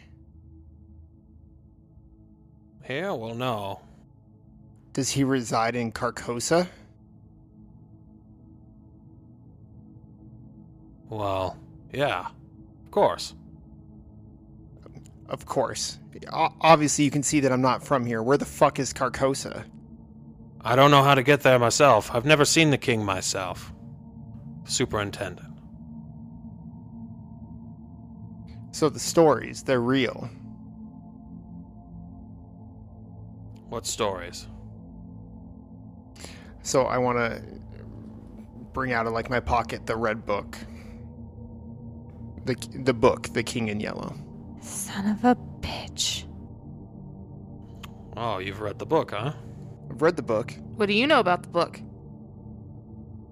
Yeah, 2.87 3.13
Well, 3.13 3.33
no. 3.33 3.81
Does 4.93 5.09
he 5.09 5.23
reside 5.23 5.75
in 5.75 5.91
Carcosa? 5.91 6.67
Well, 11.09 11.57
yeah. 11.91 12.27
Of 12.85 12.91
course. 12.91 13.33
Of 15.27 15.45
course. 15.45 15.99
Obviously, 16.31 17.03
you 17.03 17.11
can 17.11 17.23
see 17.23 17.41
that 17.41 17.51
I'm 17.51 17.61
not 17.61 17.83
from 17.83 18.05
here. 18.05 18.23
Where 18.23 18.37
the 18.37 18.45
fuck 18.45 18.79
is 18.79 18.93
Carcosa? 18.93 19.65
I 20.61 20.75
don't 20.75 20.91
know 20.91 21.03
how 21.03 21.15
to 21.15 21.23
get 21.23 21.41
there 21.41 21.59
myself. 21.59 22.09
I've 22.13 22.25
never 22.25 22.45
seen 22.45 22.69
the 22.69 22.77
king 22.77 23.03
myself. 23.03 23.73
Superintendent. 24.63 25.54
So 28.75 28.89
the 28.89 28.99
stories, 28.99 29.63
they're 29.63 29.79
real. 29.79 30.29
What 33.69 33.85
stories? 33.85 34.47
So 36.61 36.81
I 36.81 36.97
want 36.97 37.17
to 37.17 37.41
bring 38.73 38.91
out 38.91 39.07
of 39.07 39.13
like 39.13 39.29
my 39.29 39.39
pocket 39.39 39.85
the 39.85 39.95
red 39.95 40.25
book. 40.25 40.57
The 42.43 42.55
the 42.83 42.93
book, 42.93 43.29
The 43.31 43.43
King 43.43 43.69
in 43.69 43.79
Yellow. 43.79 44.13
Son 44.59 45.07
of 45.07 45.23
a 45.23 45.37
bitch. 45.61 46.25
Oh, 48.17 48.39
you've 48.39 48.59
read 48.59 48.77
the 48.77 48.85
book, 48.85 49.11
huh? 49.11 49.31
I've 49.89 50.01
read 50.01 50.17
the 50.17 50.21
book. 50.21 50.53
What 50.75 50.87
do 50.87 50.93
you 50.93 51.07
know 51.07 51.21
about 51.21 51.43
the 51.43 51.49
book? 51.49 51.79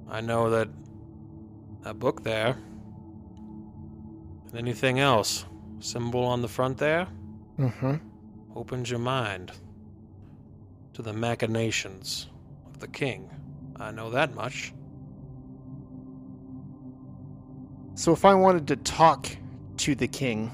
I 0.10 0.22
know 0.22 0.52
that 0.52 0.70
that 1.82 2.00
book 2.00 2.24
there. 2.24 2.56
Anything 4.56 5.00
else? 5.00 5.46
Symbol 5.80 6.24
on 6.24 6.42
the 6.42 6.48
front 6.48 6.78
there? 6.78 7.08
Mm-hmm. 7.60 7.96
opens 8.56 8.90
your 8.90 9.00
mind 9.00 9.52
to 10.94 11.02
the 11.02 11.14
machinations 11.14 12.28
of 12.66 12.80
the 12.80 12.88
king. 12.88 13.30
I 13.76 13.92
know 13.92 14.10
that 14.12 14.34
much. 14.34 14.74
So 17.96 18.12
if 18.12 18.26
I 18.26 18.34
wanted 18.34 18.68
to 18.70 18.76
talk 18.78 19.28
to 19.78 19.94
the 19.94 20.08
king, 20.08 20.52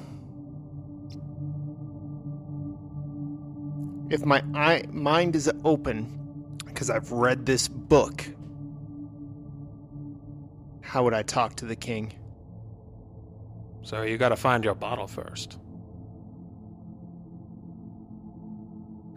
if 4.10 4.26
my 4.26 4.44
eye, 4.54 4.84
mind 4.92 5.36
is 5.36 5.50
open 5.64 6.58
because 6.66 6.90
I've 6.90 7.12
read 7.12 7.46
this 7.46 7.68
book, 7.68 8.26
how 10.82 11.04
would 11.04 11.14
I 11.14 11.24
talk 11.24 11.56
to 11.58 11.66
the 11.66 11.76
king? 11.76 12.14
So 13.82 14.04
you 14.04 14.18
gotta 14.18 14.36
find 14.36 14.64
your 14.64 14.76
bottle 14.76 15.08
first. 15.08 15.58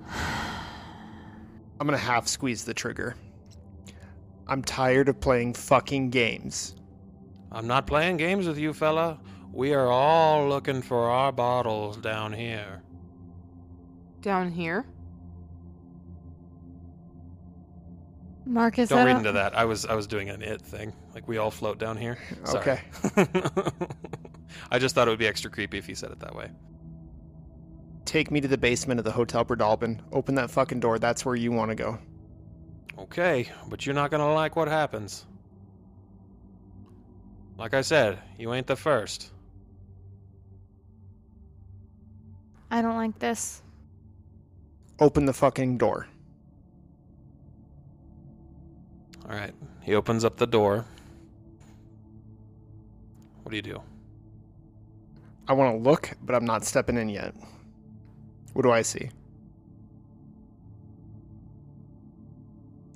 I'm 1.81 1.87
gonna 1.87 1.97
half 1.99 2.29
squeeze 2.29 2.65
the 2.65 2.75
trigger. 2.75 3.17
I'm 4.47 4.63
tired 4.63 5.09
of 5.09 5.21
playing 5.21 5.55
fucking 5.55 6.11
games. 6.11 6.75
I'm 7.51 7.67
not 7.67 7.87
playing 7.87 8.17
games 8.17 8.47
with 8.47 8.59
you, 8.59 8.73
fella. 8.73 9.19
We 9.53 9.75
are 9.75 9.89
all 9.89 10.49
looking 10.49 10.81
for 10.81 11.11
our 11.11 11.33
bottles 11.33 11.99
down 11.99 12.33
here. 12.33 12.83
Down 14.23 14.51
here? 14.51 14.87
Marcus, 18.45 18.89
Don't 18.89 19.01
I 19.01 19.05
read 19.05 19.13
don't, 19.13 19.21
into 19.21 19.33
that. 19.33 19.57
I 19.57 19.65
was 19.65 19.87
I 19.87 19.95
was 19.95 20.07
doing 20.07 20.31
an 20.31 20.43
it 20.43 20.61
thing. 20.63 20.93
Like 21.15 21.29
we 21.29 21.39
all 21.39 21.51
float 21.51 21.79
down 21.79 21.97
here. 21.97 22.19
Sorry. 22.45 22.81
Okay. 23.17 23.27
I 24.71 24.79
just 24.79 24.95
thought 24.95 25.09
it 25.09 25.11
would 25.11 25.19
be 25.19 25.27
extra 25.27 25.51
creepy 25.51 25.79
if 25.79 25.87
he 25.87 25.95
said 25.95 26.11
it 26.11 26.21
that 26.21 26.35
way. 26.35 26.51
Take 28.05 28.31
me 28.31 28.41
to 28.41 28.49
the 28.49 28.59
basement 28.59 28.99
of 28.99 29.05
the 29.05 29.13
Hotel 29.13 29.45
Broadalbin. 29.45 30.01
Open 30.13 30.35
that 30.35 30.51
fucking 30.51 30.81
door. 30.81 30.99
That's 30.99 31.25
where 31.25 31.37
you 31.37 31.53
want 31.53 31.71
to 31.71 31.75
go. 31.75 31.99
Okay, 32.99 33.49
but 33.69 33.87
you're 33.87 33.95
not 33.95 34.11
gonna 34.11 34.33
like 34.33 34.57
what 34.57 34.69
happens. 34.69 35.27
Like 37.57 37.75
I 37.75 37.81
said, 37.81 38.19
you 38.39 38.53
ain't 38.55 38.67
the 38.67 38.77
first. 38.77 39.31
I 42.71 42.83
don't 42.83 42.97
like 42.97 43.19
this. 43.19 43.63
Open 44.99 45.27
the 45.27 45.33
fucking 45.33 45.79
door. 45.79 46.07
All 49.29 49.37
right. 49.37 49.55
He 49.83 49.95
opens 49.95 50.25
up 50.25 50.37
the 50.37 50.47
door. 50.47 50.85
What 53.43 53.51
do 53.51 53.57
you 53.57 53.63
do? 53.63 53.83
I 55.49 55.55
want 55.55 55.77
to 55.77 55.83
look, 55.83 56.11
but 56.23 56.35
I'm 56.35 56.45
not 56.45 56.65
stepping 56.65 56.97
in 56.97 57.09
yet. 57.09 57.35
What 58.53 58.63
do 58.63 58.71
I 58.71 58.83
see? 58.83 59.11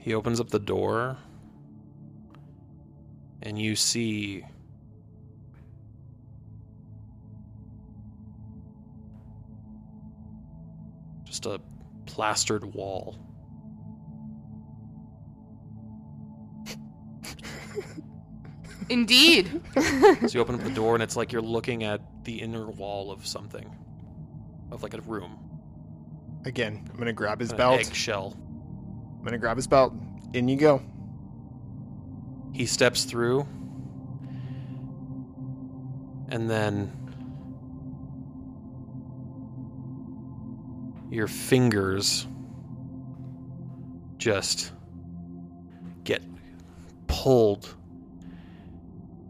He 0.00 0.14
opens 0.14 0.38
up 0.40 0.50
the 0.50 0.58
door, 0.60 1.18
and 3.42 3.58
you 3.60 3.74
see 3.74 4.44
just 11.24 11.46
a 11.46 11.60
plastered 12.06 12.74
wall. 12.74 13.18
Indeed. 18.88 19.60
So 19.74 20.28
you 20.28 20.40
open 20.40 20.54
up 20.54 20.62
the 20.62 20.70
door, 20.70 20.94
and 20.94 21.02
it's 21.02 21.16
like 21.16 21.32
you're 21.32 21.42
looking 21.42 21.82
at 21.82 22.00
the 22.26 22.42
inner 22.42 22.66
wall 22.68 23.11
of 23.11 23.26
something, 23.26 23.75
of 24.71 24.83
like 24.83 24.95
a 24.95 25.00
room, 25.02 25.38
Again, 26.45 26.88
I'm 26.92 26.97
gonna 26.99 27.12
grab 27.12 27.41
his 27.41 27.50
an 27.50 27.56
belt. 27.56 27.80
eggshell. 27.80 28.36
I'm 29.19 29.25
gonna 29.25 29.36
grab 29.39 29.56
his 29.56 29.67
belt. 29.67 29.93
In 30.32 30.47
you 30.49 30.56
go. 30.56 30.80
He 32.52 32.67
steps 32.67 33.02
through, 33.04 33.47
and 36.28 36.49
then 36.49 36.93
your 41.10 41.26
fingers 41.26 42.26
just 44.19 44.73
get 46.04 46.23
pulled, 47.08 47.75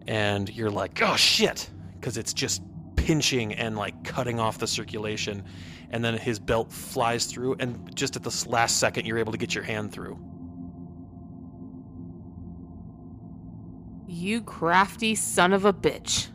and 0.06 0.54
you're 0.54 0.70
like, 0.70 1.00
oh 1.02 1.16
shit, 1.16 1.70
because 1.98 2.18
it's 2.18 2.34
just 2.34 2.62
pinching 3.06 3.52
and 3.54 3.76
like 3.76 4.02
cutting 4.02 4.40
off 4.40 4.58
the 4.58 4.66
circulation. 4.66 5.44
And 5.90 6.04
then 6.04 6.18
his 6.18 6.40
belt 6.40 6.72
flies 6.72 7.26
through, 7.26 7.54
and 7.60 7.94
just 7.94 8.16
at 8.16 8.24
the 8.24 8.46
last 8.48 8.78
second, 8.78 9.06
you're 9.06 9.18
able 9.18 9.30
to 9.30 9.38
get 9.38 9.54
your 9.54 9.62
hand 9.62 9.92
through. 9.92 10.18
You 14.08 14.40
crafty 14.40 15.14
son 15.14 15.52
of 15.52 15.64
a 15.64 15.72
bitch. 15.72 16.26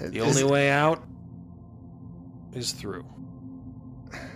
The 0.00 0.20
only 0.20 0.44
way 0.44 0.70
out 0.70 1.02
is 2.52 2.72
through. 2.72 3.06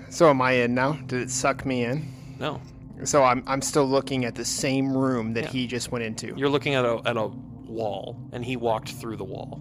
So 0.09 0.29
am 0.31 0.40
I 0.40 0.53
in 0.53 0.75
now? 0.75 0.92
Did 1.07 1.20
it 1.20 1.31
suck 1.31 1.64
me 1.66 1.85
in? 1.85 2.11
No, 2.38 2.61
So 3.05 3.22
I'm 3.22 3.44
I'm 3.46 3.61
still 3.62 3.85
looking 3.87 4.25
at 4.25 4.35
the 4.35 4.44
same 4.44 4.96
room 4.96 5.35
that 5.35 5.44
Yeah. 5.44 5.51
he 5.51 5.66
just 5.66 5.92
went 5.92 6.05
into. 6.05 6.35
you're 6.37 6.48
looking 6.48 6.75
at 6.75 6.85
a 6.87 7.01
at 7.05 7.16
a 7.18 7.31
wall, 7.73 8.19
and 8.33 8.45
he 8.45 8.57
walked 8.57 8.91
through 8.93 9.17
the 9.17 9.25
wall. 9.25 9.61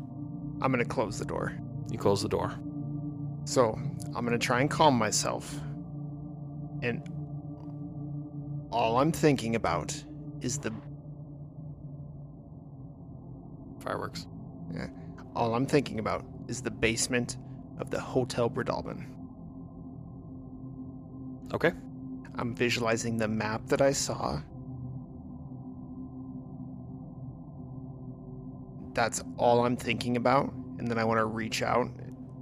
I'm 0.62 0.71
gonna 0.71 0.86
close 0.86 1.17
the 1.17 1.26
door. 1.26 1.58
You 1.89 1.97
close 1.97 2.21
the 2.21 2.30
door. 2.30 2.54
So 3.45 3.80
I'm 4.15 4.26
gonna 4.26 4.38
try 4.38 4.62
and 4.62 4.69
calm 4.69 4.97
myself. 4.97 5.60
And 6.82 7.02
all 8.71 9.00
I'm 9.00 9.12
thinking 9.12 9.56
about 9.56 10.04
is 10.41 10.58
the 10.58 10.74
Fireworks. 13.82 14.28
all 15.36 15.56
I'm 15.56 15.65
thinking 15.65 16.00
about 16.00 16.24
is 16.47 16.62
the 16.62 16.69
basement 16.69 17.38
of 17.80 17.89
the 17.89 18.00
Hotel 18.00 18.50
Broadalbin. 18.50 19.06
Okay. 21.54 21.71
I'm 22.36 22.56
visualizing 22.56 23.17
the 23.17 23.28
map 23.28 23.65
that 23.67 23.82
I 23.82 23.91
saw. 23.91 24.41
That's 28.93 29.23
all 29.38 29.65
I'm 29.65 29.77
thinking 29.77 30.17
about, 30.17 30.51
and 30.77 30.88
then 30.88 30.97
I 30.97 31.04
want 31.04 31.19
to 31.19 31.25
reach 31.25 31.62
out, 31.62 31.88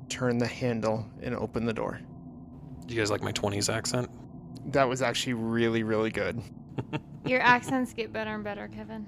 turn 0.10 0.38
the 0.38 0.48
handle, 0.48 1.06
and 1.22 1.36
open 1.36 1.66
the 1.66 1.74
door. 1.74 2.00
Do 2.86 2.96
you 2.96 3.00
guys 3.00 3.12
like 3.12 3.22
my 3.22 3.32
20s 3.32 3.72
accent? 3.72 4.10
That 4.72 4.90
was 4.90 5.02
actually 5.02 5.34
really, 5.34 5.84
really 5.84 6.10
good. 6.10 6.42
Your 7.26 7.42
accents 7.42 7.94
get 7.94 8.12
better 8.12 8.34
and 8.34 8.44
better, 8.44 8.68
Kevin. 8.68 9.06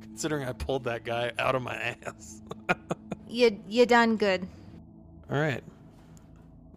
Considering 0.00 0.48
I 0.48 0.52
pulled 0.52 0.84
that 0.84 1.04
guy 1.04 1.32
out 1.38 1.54
of 1.54 1.62
my 1.62 1.96
ass. 2.04 2.42
You 3.30 3.62
you 3.68 3.84
done 3.84 4.16
good. 4.16 4.48
All 5.30 5.38
right. 5.38 5.62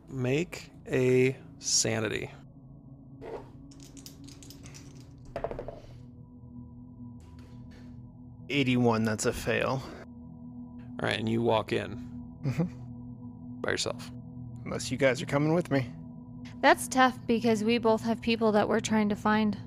Make 0.09 0.69
a 0.85 1.37
sanity. 1.59 2.29
Eighty-one. 8.51 9.03
That's 9.03 9.25
a 9.25 9.33
fail. 9.33 9.81
All 11.01 11.07
right, 11.07 11.17
and 11.19 11.27
you 11.29 11.41
walk 11.41 11.71
in 11.73 12.07
Mhm. 12.45 12.69
by 13.61 13.71
yourself. 13.71 14.11
Unless 14.65 14.91
you 14.91 14.97
guys 14.97 15.21
are 15.21 15.25
coming 15.25 15.53
with 15.53 15.71
me. 15.71 15.87
That's 16.61 16.87
tough 16.87 17.17
because 17.25 17.63
we 17.63 17.77
both 17.79 18.03
have 18.03 18.21
people 18.21 18.51
that 18.51 18.69
we're 18.69 18.79
trying 18.79 19.09
to 19.09 19.15
find. 19.15 19.57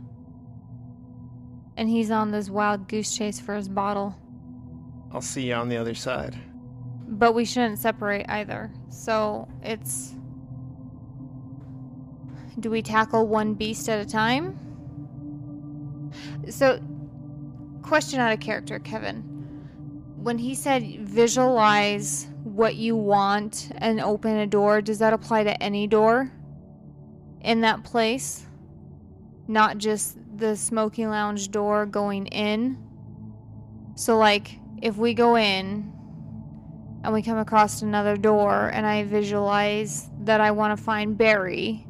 And 1.77 1.89
he's 1.89 2.11
on 2.13 2.31
this 2.31 2.49
wild 2.49 2.87
goose 2.89 3.17
chase 3.17 3.41
for 3.41 3.55
his 3.57 3.69
bottle. 3.69 4.15
I'll 5.13 5.21
see 5.21 5.49
you 5.49 5.55
on 5.55 5.69
the 5.69 5.77
other 5.77 5.95
side. 5.95 6.37
But 7.09 7.33
we 7.35 7.45
shouldn't 7.45 7.79
separate 7.81 8.27
either. 8.29 8.71
So 8.91 9.49
it's. 9.63 10.15
Do 12.61 12.71
we 12.71 12.83
tackle 12.83 13.27
one 13.27 13.55
beast 13.55 13.89
at 13.89 13.99
a 13.99 14.05
time? 14.09 14.57
So, 16.49 16.79
question 17.95 18.19
out 18.19 18.33
of 18.33 18.41
character, 18.41 18.81
Kevin. 18.81 19.19
When 20.17 20.37
he 20.37 20.57
said 20.57 20.99
visualize 20.99 22.27
what 22.43 22.75
you 22.75 22.97
want 22.97 23.71
and 23.77 24.01
open 24.01 24.37
a 24.37 24.49
door, 24.49 24.81
does 24.81 24.99
that 24.99 25.13
apply 25.13 25.45
to 25.45 25.63
any 25.63 25.87
door 25.87 26.33
in 27.41 27.61
that 27.61 27.85
place? 27.85 28.47
Not 29.47 29.79
just 29.79 30.19
the 30.37 30.57
smoking 30.57 31.09
lounge 31.09 31.53
door 31.53 31.87
going 31.87 32.27
in? 32.27 32.79
So, 33.95 34.19
like, 34.19 34.59
if 34.83 34.97
we 34.97 35.15
go 35.15 35.37
in 35.37 35.93
and 37.05 37.15
we 37.15 37.23
come 37.23 37.39
across 37.39 37.81
another 37.81 38.17
door 38.17 38.71
and 38.75 38.85
I 38.85 39.05
visualize 39.05 40.11
that 40.23 40.41
I 40.41 40.51
want 40.51 40.77
to 40.77 40.83
find 40.83 41.17
Barry, 41.17 41.87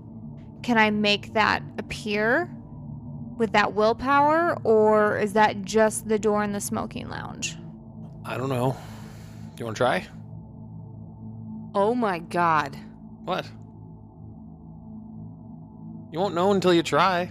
can 0.63 0.77
I 0.77 0.91
make 0.91 1.33
that 1.33 1.63
appear 1.79 2.55
with 3.37 3.53
that 3.53 3.75
willpower 3.75 4.57
or 4.65 5.19
is 5.19 5.33
that 5.35 5.63
just 5.63 6.09
the 6.09 6.19
door 6.19 6.43
in 6.45 6.53
the 6.53 6.61
smoking 6.61 7.09
lounge? 7.09 7.57
I 8.25 8.37
don't 8.37 8.49
know. 8.49 8.77
You 9.59 9.65
want 9.65 9.77
to 9.77 9.81
try? 9.81 10.07
Oh 11.75 11.95
my 11.95 12.19
god. 12.21 12.77
What? 13.25 13.47
You 16.13 16.21
won't 16.21 16.35
know 16.35 16.53
until 16.53 16.73
you 16.73 16.83
try. 16.83 17.31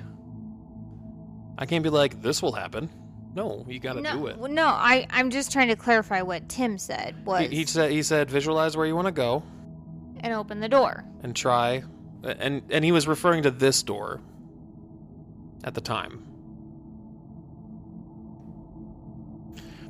I 1.57 1.65
can't 1.65 1.83
be 1.83 1.89
like, 1.89 2.21
this 2.21 2.41
will 2.41 2.51
happen. 2.51 2.89
No, 3.35 3.65
you 3.67 3.79
gotta 3.79 4.01
no, 4.01 4.13
do 4.13 4.27
it. 4.27 4.51
no, 4.51 4.67
I 4.67 5.07
I'm 5.09 5.31
just 5.31 5.51
trying 5.51 5.69
to 5.69 5.75
clarify 5.75 6.21
what 6.21 6.49
Tim 6.49 6.77
said 6.77 7.25
was 7.25 7.49
He, 7.49 7.57
he 7.57 7.65
said 7.65 7.91
he 7.91 8.03
said 8.03 8.29
visualize 8.29 8.77
where 8.77 8.85
you 8.85 8.95
want 8.95 9.07
to 9.07 9.11
go 9.11 9.41
and 10.19 10.33
open 10.33 10.59
the 10.59 10.69
door. 10.69 11.03
and 11.23 11.35
try, 11.35 11.83
and 12.23 12.61
and 12.69 12.85
he 12.85 12.91
was 12.91 13.07
referring 13.07 13.43
to 13.43 13.51
this 13.51 13.81
door 13.81 14.21
at 15.63 15.73
the 15.73 15.81
time. 15.81 16.23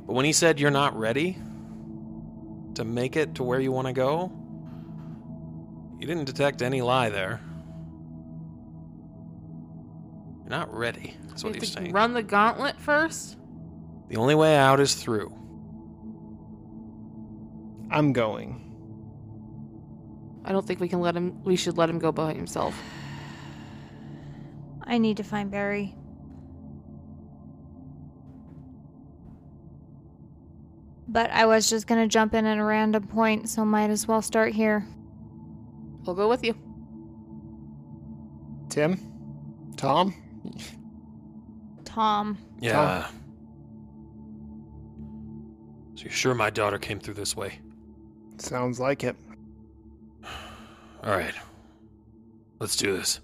But 0.06 0.12
when 0.12 0.24
he 0.24 0.32
said 0.32 0.60
you're 0.60 0.70
not 0.70 0.98
ready 0.98 1.38
to 2.74 2.84
make 2.84 3.16
it 3.16 3.36
to 3.36 3.42
where 3.42 3.60
you 3.60 3.72
want 3.72 3.86
to 3.86 3.92
go, 3.92 4.32
you 5.98 6.06
didn't 6.06 6.24
detect 6.24 6.60
any 6.60 6.82
lie 6.82 7.08
there. 7.08 7.40
You're 10.40 10.50
not 10.50 10.72
ready. 10.74 11.16
That's 11.28 11.42
what 11.42 11.54
have 11.54 11.62
he's 11.62 11.72
saying. 11.72 11.92
run 11.92 12.12
the 12.12 12.22
gauntlet 12.22 12.78
first? 12.78 13.38
The 14.08 14.16
only 14.16 14.34
way 14.34 14.56
out 14.56 14.80
is 14.80 14.94
through. 14.94 15.34
I'm 17.90 18.12
going. 18.12 18.60
I 20.44 20.52
don't 20.52 20.66
think 20.66 20.80
we 20.80 20.88
can 20.88 21.00
let 21.00 21.16
him 21.16 21.42
we 21.44 21.56
should 21.56 21.78
let 21.78 21.88
him 21.88 21.98
go 21.98 22.12
by 22.12 22.34
himself. 22.34 22.78
I 24.84 24.98
need 24.98 25.16
to 25.16 25.22
find 25.22 25.50
Barry. 25.50 25.94
But 31.08 31.30
I 31.30 31.46
was 31.46 31.68
just 31.68 31.86
gonna 31.86 32.08
jump 32.08 32.34
in 32.34 32.44
at 32.44 32.58
a 32.58 32.64
random 32.64 33.06
point, 33.06 33.48
so 33.48 33.64
might 33.64 33.90
as 33.90 34.06
well 34.06 34.22
start 34.22 34.52
here. 34.52 34.86
We'll 36.04 36.16
go 36.16 36.28
with 36.28 36.44
you. 36.44 36.54
Tim? 38.68 38.98
Tom? 39.76 40.14
Tom. 41.84 42.38
Yeah. 42.60 43.06
So 45.94 46.02
you're 46.02 46.10
sure 46.10 46.34
my 46.34 46.50
daughter 46.50 46.78
came 46.78 46.98
through 46.98 47.14
this 47.14 47.36
way? 47.36 47.60
Sounds 48.38 48.80
like 48.80 49.04
it. 49.04 49.16
All 51.02 51.10
right. 51.10 51.34
Let's 52.58 52.76
do 52.76 52.96
this. 52.96 53.20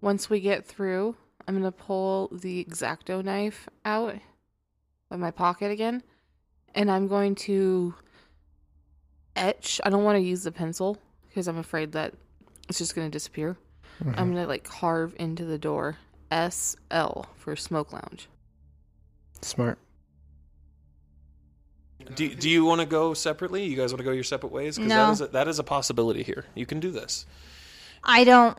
Once 0.00 0.30
we 0.30 0.40
get 0.40 0.66
through, 0.66 1.14
I'm 1.46 1.56
gonna 1.56 1.72
pull 1.72 2.28
the 2.32 2.64
exacto 2.64 3.24
knife 3.24 3.68
out 3.84 4.16
of 5.10 5.20
my 5.20 5.30
pocket 5.30 5.70
again, 5.70 6.02
and 6.74 6.90
I'm 6.90 7.08
going 7.08 7.34
to 7.36 7.94
etch. 9.36 9.80
I 9.84 9.90
don't 9.90 10.04
want 10.04 10.16
to 10.16 10.22
use 10.22 10.44
the 10.44 10.52
pencil 10.52 10.98
because 11.28 11.48
I'm 11.48 11.58
afraid 11.58 11.92
that 11.92 12.14
it's 12.68 12.78
just 12.78 12.94
gonna 12.94 13.10
disappear. 13.10 13.56
I'm 14.00 14.06
mm-hmm. 14.06 14.34
gonna 14.34 14.46
like 14.46 14.64
carve 14.64 15.14
into 15.18 15.44
the 15.44 15.58
door 15.58 15.98
S 16.30 16.76
L 16.90 17.26
for 17.36 17.54
smoke 17.56 17.92
lounge. 17.92 18.28
Smart. 19.42 19.78
Do, 22.14 22.34
do 22.34 22.48
you 22.48 22.64
want 22.64 22.80
to 22.80 22.86
go 22.86 23.12
separately? 23.14 23.64
You 23.64 23.76
guys 23.76 23.92
want 23.92 23.98
to 23.98 24.04
go 24.04 24.10
your 24.10 24.24
separate 24.24 24.52
ways? 24.52 24.76
Because 24.78 24.88
No. 24.88 25.06
that, 25.06 25.12
is 25.12 25.20
a, 25.20 25.26
that 25.28 25.48
is 25.48 25.58
a 25.58 25.62
possibility 25.62 26.22
here. 26.22 26.46
You 26.54 26.64
can 26.66 26.80
do 26.80 26.90
this. 26.90 27.26
I 28.02 28.24
don't. 28.24 28.56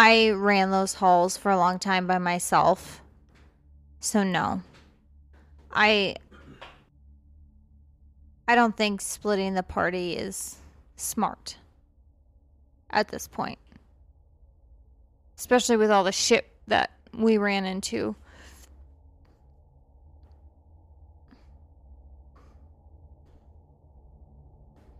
I 0.00 0.30
ran 0.30 0.70
those 0.70 0.94
halls 0.94 1.36
for 1.36 1.50
a 1.50 1.56
long 1.56 1.80
time 1.80 2.06
by 2.06 2.18
myself. 2.18 3.02
So, 3.98 4.22
no. 4.22 4.62
I. 5.72 6.14
I 8.46 8.54
don't 8.54 8.76
think 8.76 9.00
splitting 9.00 9.54
the 9.54 9.64
party 9.64 10.12
is 10.12 10.58
smart 10.94 11.56
at 12.90 13.08
this 13.08 13.26
point. 13.26 13.58
Especially 15.36 15.76
with 15.76 15.90
all 15.90 16.04
the 16.04 16.12
shit 16.12 16.48
that 16.68 16.92
we 17.12 17.36
ran 17.36 17.66
into. 17.66 18.14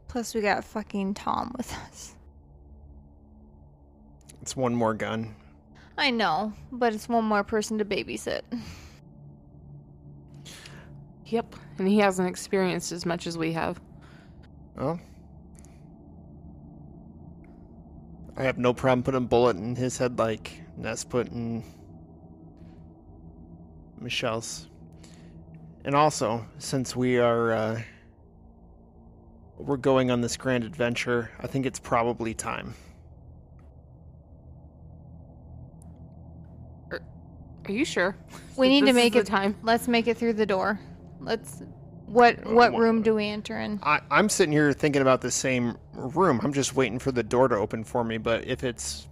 Plus, 0.09 0.35
we 0.35 0.41
got 0.41 0.65
fucking 0.65 1.15
Tom 1.15 1.55
with 1.57 1.73
us. 1.73 2.17
It's 4.49 4.57
one 4.57 4.75
more 4.75 4.95
gun. 4.95 5.35
I 5.99 6.11
know, 6.11 6.55
but 6.73 6.95
it's 6.95 7.07
one 7.07 7.27
more 7.27 7.45
person 7.45 7.77
to 7.77 7.85
babysit. 7.85 8.41
Yep, 11.27 11.55
and 11.77 11.87
he 11.87 11.99
hasn't 11.99 12.27
experienced 12.31 12.91
as 12.91 13.05
much 13.05 13.27
as 13.27 13.37
we 13.37 13.53
have. 13.53 13.79
Oh. 14.79 14.99
I 18.39 18.43
have 18.43 18.57
no 18.57 18.73
problem 18.73 19.03
putting 19.03 19.19
a 19.19 19.27
bullet 19.27 19.59
in 19.59 19.77
his 19.77 19.99
head 19.99 20.19
like 20.19 20.63
Ness 20.79 21.05
put 21.05 21.29
in 21.29 21.63
Michelle's. 24.01 24.67
And 25.85 25.95
also, 25.95 26.47
since 26.57 26.97
we 26.97 27.19
are 27.19 27.53
uh, 27.53 27.83
we're 29.59 29.77
going 29.77 30.11
on 30.11 30.23
this 30.23 30.39
grand 30.39 30.65
adventure, 30.65 31.31
I 31.39 31.49
think 31.49 31.67
it's 31.67 31.79
probably 31.79 32.33
time. 32.33 32.73
Are 37.68 37.72
you 37.72 37.85
sure? 37.85 38.16
We 38.57 38.68
need 38.68 38.87
to 38.87 38.92
make 38.92 39.14
it 39.14 39.26
time. 39.26 39.54
Let's 39.62 39.88
make 39.88 40.07
it 40.09 40.16
through 40.16 40.35
the 40.35 40.46
door. 40.46 40.81
Let's. 41.20 41.62
What 42.07 42.46
what 42.46 42.74
room 42.74 43.02
do 43.02 43.12
uh, 43.12 43.16
we 43.16 43.26
enter 43.26 43.61
in? 43.61 43.81
I, 43.83 44.00
I'm 44.11 44.31
sitting 44.31 44.52
here 44.52 44.72
thinking 44.72 45.02
about 45.02 45.20
the 45.20 45.31
same 45.31 45.76
room. 45.92 46.40
I'm 46.42 46.54
just 46.54 46.74
waiting 46.74 46.98
for 46.98 47.12
the 47.12 47.22
door 47.22 47.48
to 47.48 47.57
open 47.57 47.85
for 47.85 48.02
me, 48.02 48.16
but 48.16 48.46
if 48.46 48.64
it's 48.64 49.07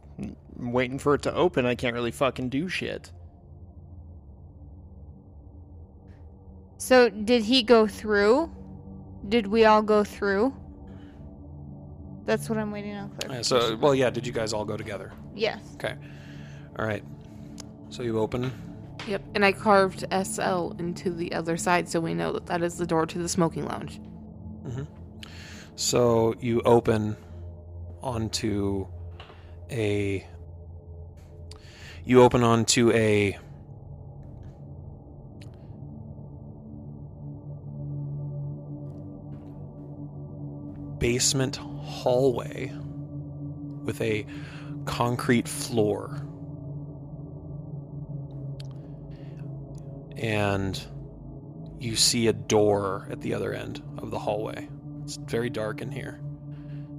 waiting 0.56 0.98
for 0.98 1.14
it 1.14 1.22
to 1.22 1.34
open, 1.34 1.66
I 1.66 1.74
can't 1.74 1.92
really 1.92 2.10
fucking 2.10 2.48
do 2.48 2.70
shit. 2.70 3.12
So 6.78 7.10
did 7.10 7.42
he 7.42 7.62
go 7.62 7.86
through? 7.86 8.50
Did 9.28 9.46
we 9.46 9.66
all 9.66 9.82
go 9.82 10.02
through? 10.02 10.54
That's 12.24 12.48
what 12.48 12.58
I'm 12.58 12.70
waiting 12.70 12.94
on. 12.94 13.12
Yeah, 13.28 13.42
so, 13.42 13.76
well, 13.76 13.94
yeah, 13.94 14.10
did 14.10 14.26
you 14.26 14.32
guys 14.32 14.52
all 14.52 14.64
go 14.64 14.76
together? 14.76 15.12
yes. 15.34 15.60
Okay. 15.74 15.94
All 16.78 16.86
right. 16.86 17.04
So 17.96 18.02
you 18.02 18.18
open. 18.18 18.52
Yep, 19.08 19.22
and 19.34 19.42
I 19.42 19.52
carved 19.52 20.04
SL 20.12 20.72
into 20.78 21.10
the 21.10 21.32
other 21.32 21.56
side 21.56 21.88
so 21.88 21.98
we 21.98 22.12
know 22.12 22.30
that 22.30 22.44
that 22.44 22.62
is 22.62 22.76
the 22.76 22.84
door 22.84 23.06
to 23.06 23.18
the 23.18 23.26
smoking 23.26 23.64
lounge. 23.64 23.98
Mm-hmm. 24.66 24.82
So 25.76 26.34
you 26.38 26.60
open 26.66 27.16
onto 28.02 28.86
a. 29.70 30.28
You 32.04 32.22
open 32.22 32.42
onto 32.42 32.92
a. 32.92 33.38
Basement 40.98 41.56
hallway 41.56 42.70
with 43.84 44.02
a 44.02 44.26
concrete 44.84 45.48
floor. 45.48 46.25
And 50.16 50.82
you 51.78 51.94
see 51.96 52.28
a 52.28 52.32
door 52.32 53.06
at 53.10 53.20
the 53.20 53.34
other 53.34 53.52
end 53.52 53.82
of 53.98 54.10
the 54.10 54.18
hallway. 54.18 54.68
It's 55.02 55.16
very 55.16 55.50
dark 55.50 55.82
in 55.82 55.90
here. 55.90 56.20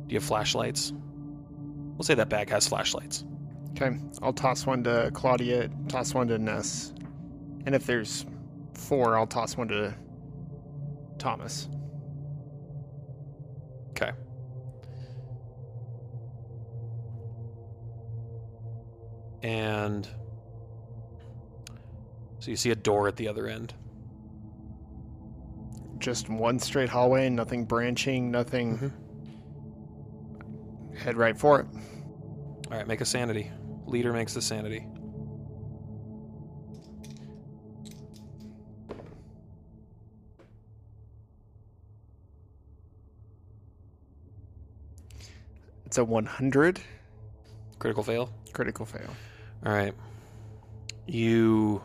Do 0.07 0.13
you 0.13 0.19
have 0.19 0.23
flashlights? 0.23 0.93
We'll 1.97 2.03
say 2.03 2.13
that 2.15 2.29
bag 2.29 2.49
has 2.49 2.67
flashlights. 2.67 3.25
Okay, 3.71 3.97
I'll 4.21 4.33
toss 4.33 4.65
one 4.65 4.83
to 4.83 5.11
Claudia, 5.13 5.69
toss 5.87 6.13
one 6.13 6.27
to 6.27 6.37
Ness. 6.37 6.93
And 7.65 7.75
if 7.75 7.85
there's 7.85 8.25
four, 8.73 9.17
I'll 9.17 9.27
toss 9.27 9.57
one 9.57 9.67
to 9.69 9.93
Thomas. 11.17 11.67
Okay. 13.91 14.11
And 19.43 20.07
so 22.47 22.51
you 22.51 22.55
see 22.55 22.71
a 22.71 22.75
door 22.75 23.09
at 23.09 23.17
the 23.17 23.27
other 23.27 23.45
end. 23.45 23.73
Just 25.99 26.29
one 26.29 26.59
straight 26.59 26.87
hallway, 26.87 27.27
nothing 27.27 27.65
branching, 27.65 28.31
nothing. 28.31 28.93
Mhm. 30.93 30.97
Head 30.97 31.17
right 31.17 31.37
for 31.37 31.59
it. 31.59 31.65
All 32.71 32.77
right, 32.77 32.87
make 32.87 33.01
a 33.01 33.05
sanity. 33.05 33.51
Leader 33.85 34.13
makes 34.13 34.33
the 34.33 34.41
sanity. 34.41 34.87
It's 45.85 45.97
a 45.97 46.03
100 46.05 46.79
Critical 47.79 48.03
fail. 48.03 48.29
critical 48.53 48.85
fail. 48.85 49.13
All 49.65 49.73
right. 49.73 49.93
You 51.07 51.81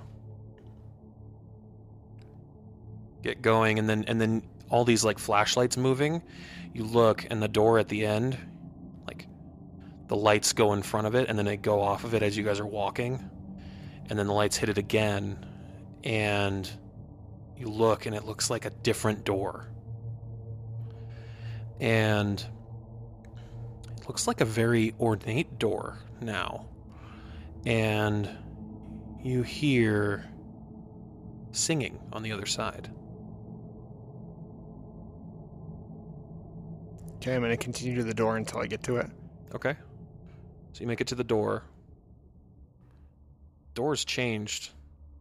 get 3.23 3.43
going 3.43 3.79
and 3.79 3.89
then 3.89 4.05
and 4.09 4.21
then 4.21 4.43
all 4.73 4.85
these 4.85 5.05
like 5.05 5.19
flashlights 5.19 5.77
moving. 5.77 6.23
You 6.73 6.85
look, 6.85 7.27
and 7.31 7.43
the 7.43 7.49
door 7.49 7.79
at 7.79 7.89
the 7.89 8.07
end, 8.07 8.37
like 9.07 9.27
the 10.09 10.17
lights 10.17 10.55
go 10.55 10.73
in 10.73 10.83
front 10.83 11.07
of 11.07 11.15
it, 11.15 11.29
and 11.29 11.39
then 11.39 11.45
they 11.45 11.59
go 11.59 11.83
off 11.83 12.05
of 12.05 12.15
it 12.15 12.23
as 12.23 12.37
you 12.37 12.43
guys 12.43 12.59
are 12.59 12.67
walking, 12.67 13.23
and 14.09 14.19
then 14.19 14.27
the 14.27 14.33
lights 14.33 14.57
hit 14.57 14.71
it 14.71 14.79
again, 14.79 15.45
and 16.03 16.69
you 17.59 17.69
look, 17.69 18.07
and 18.07 18.17
it 18.17 18.25
looks 18.25 18.49
like 18.49 18.65
a 18.65 18.71
different 18.71 19.25
door, 19.25 19.69
and 21.79 22.45
it 23.99 24.09
looks 24.09 24.27
like 24.27 24.41
a 24.41 24.47
very 24.47 24.95
ornate 24.99 25.59
door 25.59 25.99
now, 26.23 26.67
and 27.67 28.31
you 29.23 29.43
hear 29.43 30.25
singing 31.51 32.01
on 32.15 32.23
the 32.23 32.33
other 32.33 32.47
side. 32.47 32.91
Okay, 37.23 37.37
I'm 37.37 37.41
going 37.41 37.53
to 37.53 37.57
continue 37.57 37.95
to 37.95 38.03
the 38.03 38.13
door 38.13 38.37
until 38.37 38.59
I 38.59 38.67
get 38.67 38.83
to 38.83 38.97
it. 38.97 39.07
Okay. 39.55 39.77
So 40.73 40.81
you 40.81 40.89
make 40.89 41.01
it 41.01 41.07
to 41.07 41.15
the 41.15 41.23
door. 41.23 41.63
Door's 43.75 44.05
changed, 44.05 44.71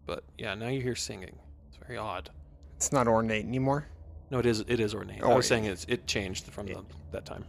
but 0.07 0.23
yeah, 0.35 0.55
now 0.55 0.69
you 0.69 0.81
hear 0.81 0.95
singing. 0.95 1.37
It's 1.67 1.77
very 1.85 1.99
odd. 1.99 2.31
It's 2.75 2.91
not 2.91 3.07
ornate 3.07 3.45
anymore. 3.45 3.85
No, 4.31 4.39
it 4.39 4.47
is. 4.47 4.61
It 4.67 4.79
is 4.79 4.95
ornate. 4.95 5.21
I 5.23 5.27
Oh, 5.27 5.35
was 5.35 5.45
yeah. 5.45 5.49
saying 5.49 5.65
it's 5.65 5.85
it 5.87 6.07
changed 6.07 6.45
from 6.45 6.65
the, 6.65 6.83
that 7.11 7.23
time, 7.23 7.45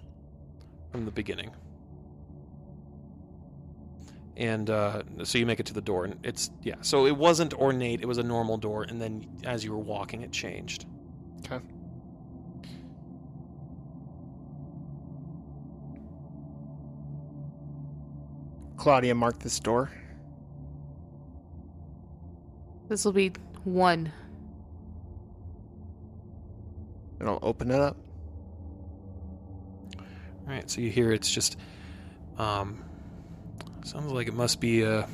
from 0.90 1.06
the 1.06 1.10
beginning. 1.10 1.50
And 4.36 4.68
uh, 4.68 5.02
so 5.24 5.38
you 5.38 5.46
make 5.46 5.60
it 5.60 5.66
to 5.66 5.74
the 5.74 5.80
door, 5.80 6.04
and 6.04 6.18
it's 6.22 6.50
yeah. 6.62 6.74
So 6.82 7.06
it 7.06 7.16
wasn't 7.16 7.54
ornate; 7.54 8.02
it 8.02 8.06
was 8.06 8.18
a 8.18 8.22
normal 8.22 8.58
door, 8.58 8.82
and 8.82 9.00
then 9.00 9.26
as 9.44 9.64
you 9.64 9.72
were 9.72 9.78
walking, 9.78 10.20
it 10.20 10.30
changed. 10.30 10.84
Okay. 11.46 11.64
Claudia, 18.82 19.14
mark 19.14 19.38
this 19.38 19.60
door. 19.60 19.92
This 22.88 23.04
will 23.04 23.12
be 23.12 23.30
one. 23.62 24.10
And 27.20 27.28
I'll 27.28 27.38
open 27.42 27.70
it 27.70 27.78
up. 27.78 27.96
All 29.96 30.04
right, 30.48 30.68
so 30.68 30.80
you 30.80 30.90
hear 30.90 31.12
it's 31.12 31.30
just 31.30 31.58
um, 32.38 32.82
sounds 33.84 34.10
like 34.10 34.26
it 34.26 34.34
must 34.34 34.60
be 34.60 34.82
a 34.82 35.08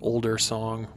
older 0.00 0.38
song. 0.38 0.88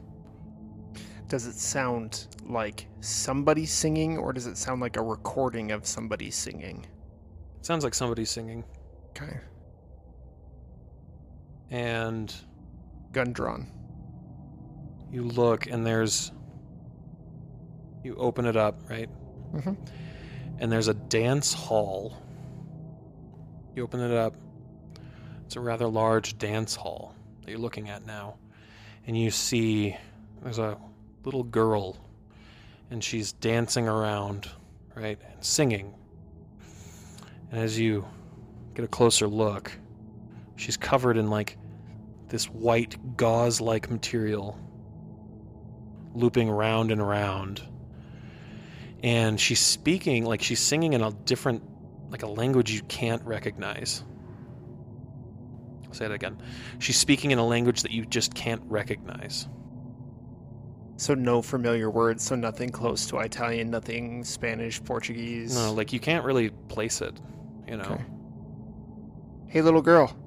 Does 1.27 1.45
it 1.45 1.55
sound 1.55 2.27
like 2.45 2.87
somebody 3.01 3.65
singing, 3.65 4.17
or 4.17 4.31
does 4.31 4.47
it 4.47 4.55
sound 4.55 4.79
like 4.79 4.95
a 4.95 5.03
recording 5.03 5.71
of 5.71 5.85
somebody 5.85 6.31
singing? 6.31 6.87
It 7.59 7.65
sounds 7.65 7.83
like 7.83 7.93
somebody 7.93 8.23
singing, 8.23 8.63
Okay. 9.09 9.41
And 11.71 12.33
Gun 13.13 13.31
drawn. 13.33 13.67
you 15.11 15.23
look, 15.23 15.67
and 15.67 15.85
there's 15.85 16.31
you 18.03 18.15
open 18.15 18.45
it 18.45 18.55
up, 18.57 18.77
right? 18.89 19.09
Mhm. 19.53 19.77
And 20.59 20.71
there's 20.71 20.87
a 20.89 20.93
dance 20.93 21.53
hall. 21.53 22.13
You 23.75 23.83
open 23.83 24.01
it 24.01 24.11
up. 24.11 24.35
It's 25.45 25.55
a 25.55 25.61
rather 25.61 25.87
large 25.87 26.37
dance 26.37 26.75
hall 26.75 27.15
that 27.41 27.49
you're 27.49 27.59
looking 27.59 27.89
at 27.89 28.05
now, 28.05 28.35
and 29.05 29.17
you 29.17 29.31
see 29.31 29.95
there's 30.43 30.59
a 30.59 30.77
little 31.23 31.43
girl, 31.43 31.95
and 32.91 33.01
she's 33.03 33.31
dancing 33.31 33.87
around, 33.87 34.49
right, 34.95 35.19
and 35.33 35.43
singing. 35.43 35.93
And 37.51 37.61
as 37.61 37.79
you 37.79 38.05
get 38.73 38.83
a 38.83 38.87
closer 38.89 39.27
look, 39.27 39.71
she's 40.57 40.75
covered 40.75 41.17
in 41.17 41.29
like 41.29 41.57
this 42.27 42.45
white 42.45 43.15
gauze 43.15 43.61
like 43.61 43.89
material 43.89 44.59
looping 46.13 46.49
round 46.49 46.91
and 46.91 47.07
round. 47.07 47.61
And 49.03 49.39
she's 49.39 49.59
speaking, 49.59 50.25
like 50.25 50.41
she's 50.41 50.59
singing 50.59 50.93
in 50.93 51.01
a 51.01 51.11
different, 51.11 51.63
like 52.09 52.23
a 52.23 52.27
language 52.27 52.71
you 52.71 52.81
can't 52.83 53.23
recognize. 53.23 54.03
I'll 55.85 55.93
say 55.93 56.05
it 56.05 56.11
again. 56.11 56.41
She's 56.79 56.97
speaking 56.97 57.31
in 57.31 57.37
a 57.37 57.45
language 57.45 57.83
that 57.83 57.91
you 57.91 58.05
just 58.05 58.33
can't 58.33 58.61
recognize. 58.65 59.47
So 60.97 61.13
no 61.13 61.43
familiar 61.43 61.91
words, 61.91 62.23
so 62.23 62.35
nothing 62.35 62.71
close 62.71 63.05
to 63.07 63.19
Italian, 63.19 63.69
nothing 63.69 64.23
Spanish, 64.23 64.83
Portuguese. 64.83 65.55
No, 65.55 65.71
like 65.71 65.93
you 65.93 65.99
can't 65.99 66.25
really 66.25 66.49
place 66.49 67.01
it, 67.01 67.21
you 67.67 67.77
know? 67.77 67.83
Okay. 67.83 68.03
Hey, 69.47 69.61
little 69.61 69.83
girl. 69.83 70.17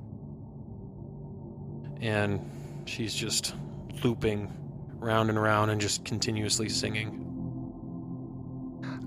And 2.01 2.41
she's 2.87 3.15
just 3.15 3.55
looping 4.03 4.53
round 4.99 5.31
and 5.31 5.41
round 5.41 5.71
and 5.71 5.81
just 5.81 6.05
continuously 6.05 6.69
singing. 6.69 7.27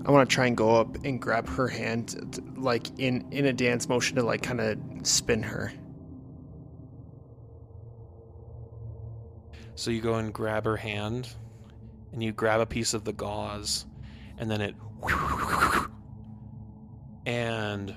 I 0.06 0.10
want 0.10 0.28
to 0.28 0.34
try 0.34 0.46
and 0.46 0.56
go 0.56 0.76
up 0.76 0.96
and 1.04 1.20
grab 1.20 1.48
her 1.48 1.66
hand, 1.66 2.42
like 2.56 2.88
in 2.98 3.26
in 3.30 3.46
a 3.46 3.52
dance 3.52 3.88
motion 3.88 4.16
to 4.16 4.22
like 4.22 4.42
kind 4.42 4.60
of 4.60 4.78
spin 5.02 5.42
her. 5.42 5.72
So 9.76 9.90
you 9.90 10.00
go 10.00 10.14
and 10.14 10.32
grab 10.32 10.66
her 10.66 10.76
hand, 10.76 11.28
and 12.12 12.22
you 12.22 12.32
grab 12.32 12.60
a 12.60 12.66
piece 12.66 12.94
of 12.94 13.04
the 13.04 13.12
gauze, 13.12 13.86
and 14.38 14.50
then 14.50 14.60
it. 14.60 14.74
And 17.26 17.94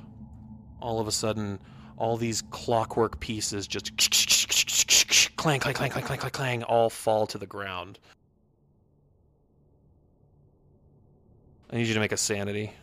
all 0.79 1.01
of 1.01 1.07
a 1.09 1.11
sudden, 1.11 1.59
all 1.97 2.15
these 2.15 2.41
clockwork 2.43 3.19
pieces 3.19 3.67
just 3.67 3.97
clang, 5.47 5.59
clang, 5.61 5.75
clang, 5.75 5.89
clang, 5.89 6.03
clang, 6.03 6.19
clang, 6.19 6.31
clang, 6.31 6.63
all 6.63 6.89
fall 6.89 7.25
to 7.27 7.37
the 7.37 7.45
ground. 7.45 7.99
I 11.71 11.77
need 11.77 11.87
you 11.87 11.93
to 11.93 12.01
make 12.01 12.11
a 12.11 12.17
sanity. 12.17 12.73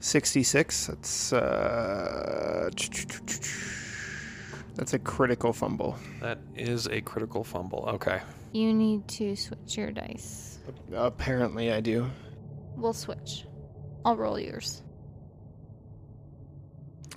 Sixty-six. 0.00 0.86
That's 0.86 1.32
uh, 1.32 2.70
that's 4.76 4.94
a 4.94 4.98
critical 4.98 5.52
fumble. 5.52 5.98
That 6.20 6.38
is 6.54 6.86
a 6.86 7.00
critical 7.02 7.44
fumble. 7.44 7.84
Okay. 7.94 8.20
You 8.52 8.72
need 8.72 9.08
to 9.08 9.34
switch 9.36 9.76
your 9.76 9.90
dice. 9.90 10.55
Apparently, 10.92 11.72
I 11.72 11.80
do. 11.80 12.10
We'll 12.76 12.92
switch. 12.92 13.46
I'll 14.04 14.16
roll 14.16 14.38
yours. 14.38 14.82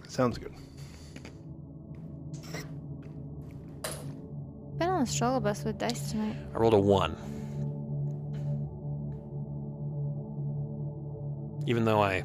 Sounds 0.07 0.37
good. 0.37 0.53
Been 4.79 4.89
on 4.89 5.01
the 5.01 5.07
struggle 5.07 5.39
bus 5.39 5.63
with 5.63 5.77
dice 5.77 6.11
tonight. 6.11 6.35
I 6.53 6.57
rolled 6.57 6.73
a 6.73 6.79
one. 6.79 7.15
Even 11.67 11.85
though 11.85 12.01
I. 12.01 12.23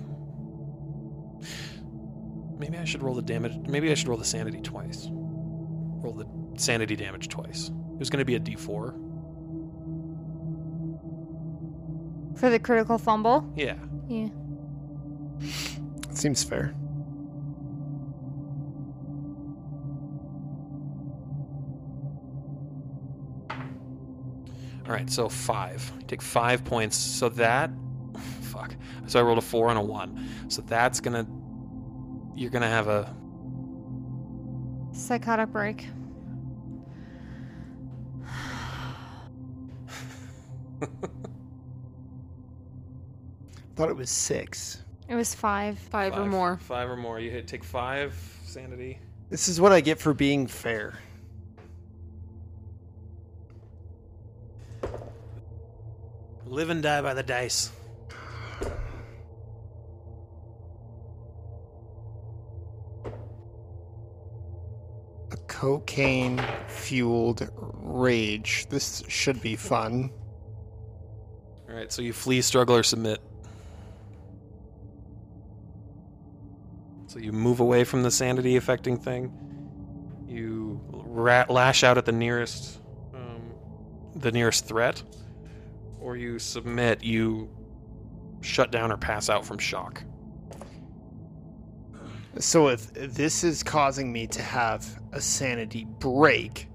Maybe 2.59 2.79
I 2.79 2.85
should 2.85 3.03
roll 3.03 3.15
the 3.15 3.23
damage. 3.23 3.57
Maybe 3.69 3.91
I 3.91 3.95
should 3.95 4.09
roll 4.09 4.17
the 4.17 4.25
sanity 4.25 4.61
twice. 4.61 5.09
Roll 5.11 6.15
the 6.15 6.27
sanity 6.59 6.97
damage 6.97 7.29
twice. 7.29 7.69
It 7.69 7.99
was 7.99 8.09
going 8.09 8.21
to 8.21 8.25
be 8.25 8.37
a 8.37 8.41
d4. 8.41 9.14
For 12.37 12.51
the 12.51 12.59
critical 12.59 12.99
fumble? 12.99 13.51
Yeah. 13.57 13.77
Yeah. 14.09 14.29
Seems 16.11 16.43
fair. 16.43 16.75
All 24.87 24.93
right, 24.93 25.09
so 25.09 25.29
five. 25.29 25.91
You 25.99 26.07
take 26.07 26.21
five 26.23 26.65
points. 26.65 26.97
So 26.97 27.29
that. 27.31 27.71
Fuck. 28.43 28.75
So 29.07 29.19
I 29.19 29.23
rolled 29.23 29.39
a 29.39 29.43
four 29.43 29.71
and 29.71 29.79
a 29.79 29.83
one. 29.83 30.29
So 30.49 30.63
that's 30.63 31.01
going 31.01 31.25
to. 31.25 31.31
You're 32.37 32.51
going 32.51 32.63
to 32.63 32.69
have 32.69 32.89
a. 32.89 33.15
Psychotic 34.93 35.51
break. 35.51 35.87
Thought 43.77 43.89
it 43.91 43.97
was 43.97 44.11
six. 44.11 44.83
It 45.09 45.17
was 45.17 45.35
five. 45.35 45.79
Five, 45.79 46.17
or 46.17 46.27
more. 46.27 46.59
Five 46.59 46.89
or 46.89 46.97
more. 46.97 47.19
You 47.19 47.31
hit, 47.31 47.49
take 47.49 47.65
five 47.65 48.15
sanity. 48.45 49.01
This 49.31 49.49
is 49.49 49.61
what 49.61 49.73
I 49.73 49.81
get 49.81 49.99
for 49.99 50.15
being 50.15 50.47
fair. 50.47 50.99
Live 56.47 56.71
and 56.71 56.83
die 56.83 57.01
by 57.03 57.15
the 57.15 57.23
dice. 57.23 57.73
A 65.33 65.37
cocaine 65.49 66.41
fueled 66.69 67.51
rage. 67.57 68.67
This 68.71 69.03
should 69.09 69.43
be 69.43 69.57
fun. 69.57 70.13
All 71.69 71.75
right, 71.75 71.91
so 71.91 72.03
you 72.03 72.13
flee, 72.13 72.41
struggle, 72.41 72.77
or 72.77 72.85
submit. 72.85 73.21
So 77.15 77.21
you 77.21 77.31
move 77.31 77.61
away 77.61 77.85
from 77.85 78.03
the 78.03 78.11
sanity 78.11 78.57
affecting 78.57 78.97
thing. 78.97 79.33
You 80.27 80.81
ra- 80.91 81.47
lash 81.49 81.85
out 81.85 81.97
at 81.97 82.07
the 82.07 82.11
nearest, 82.11 82.81
um, 83.15 83.55
the 84.17 84.33
nearest 84.33 84.67
threat, 84.67 85.01
or 86.01 86.17
you 86.17 86.41
submit. 86.41 87.05
You 87.05 87.49
shut 88.41 88.73
down 88.73 88.91
or 88.91 88.97
pass 88.97 89.31
out 89.31 89.47
from 89.47 89.59
shock. 89.59 90.03
So 92.41 92.67
if 92.67 92.93
this 92.93 93.45
is 93.45 93.63
causing 93.63 94.13
me 94.13 94.27
to 94.27 94.43
have 94.43 94.85
a 95.13 95.21
sanity 95.21 95.87
break, 96.01 96.67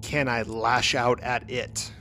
can 0.00 0.26
I 0.26 0.40
lash 0.40 0.94
out 0.94 1.20
at 1.20 1.50
it? 1.50 1.92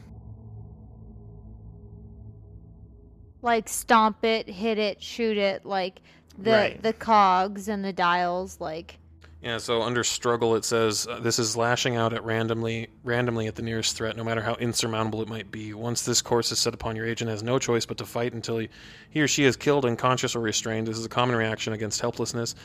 Like 3.42 3.68
stomp 3.68 4.24
it, 4.24 4.48
hit 4.48 4.78
it, 4.78 5.04
shoot 5.04 5.38
it, 5.38 5.66
like 5.66 6.02
the 6.38 6.52
Right. 6.52 6.82
the 6.84 6.94
cogs 6.94 7.68
and 7.68 7.84
the 7.84 7.94
dials, 7.94 8.60
like 8.60 9.00
Yeah, 9.42 9.58
so 9.60 9.82
under 9.84 10.04
struggle 10.04 10.56
it 10.56 10.66
says 10.66 11.08
uh, 11.10 11.20
this 11.20 11.38
is 11.40 11.56
lashing 11.56 11.96
out 11.96 12.14
at 12.14 12.24
randomly 12.24 12.88
randomly 13.04 13.48
at 13.48 13.56
the 13.56 13.62
nearest 13.62 13.96
threat, 13.96 14.18
no 14.18 14.24
matter 14.24 14.42
how 14.42 14.56
insurmountable 14.56 15.22
it 15.22 15.28
might 15.28 15.52
be. 15.52 15.74
Once 15.74 16.02
this 16.02 16.22
course 16.22 16.52
is 16.52 16.60
set 16.60 16.74
upon, 16.74 16.96
your 16.96 17.06
agent 17.06 17.30
has 17.30 17.44
no 17.44 17.60
choice 17.60 17.86
but 17.86 17.98
to 18.00 18.06
fight 18.06 18.34
until 18.34 18.58
he, 18.58 18.70
he 19.10 19.22
or 19.22 19.28
she 19.28 19.44
is 19.44 19.56
killed, 19.56 19.86
unconscious, 19.86 20.36
or 20.36 20.40
restrained. 20.40 20.88
This 20.88 20.98
is 20.98 21.06
a 21.06 21.10
common 21.10 21.36
reaction 21.36 21.74
against 21.74 22.02
helplessness 22.02 22.56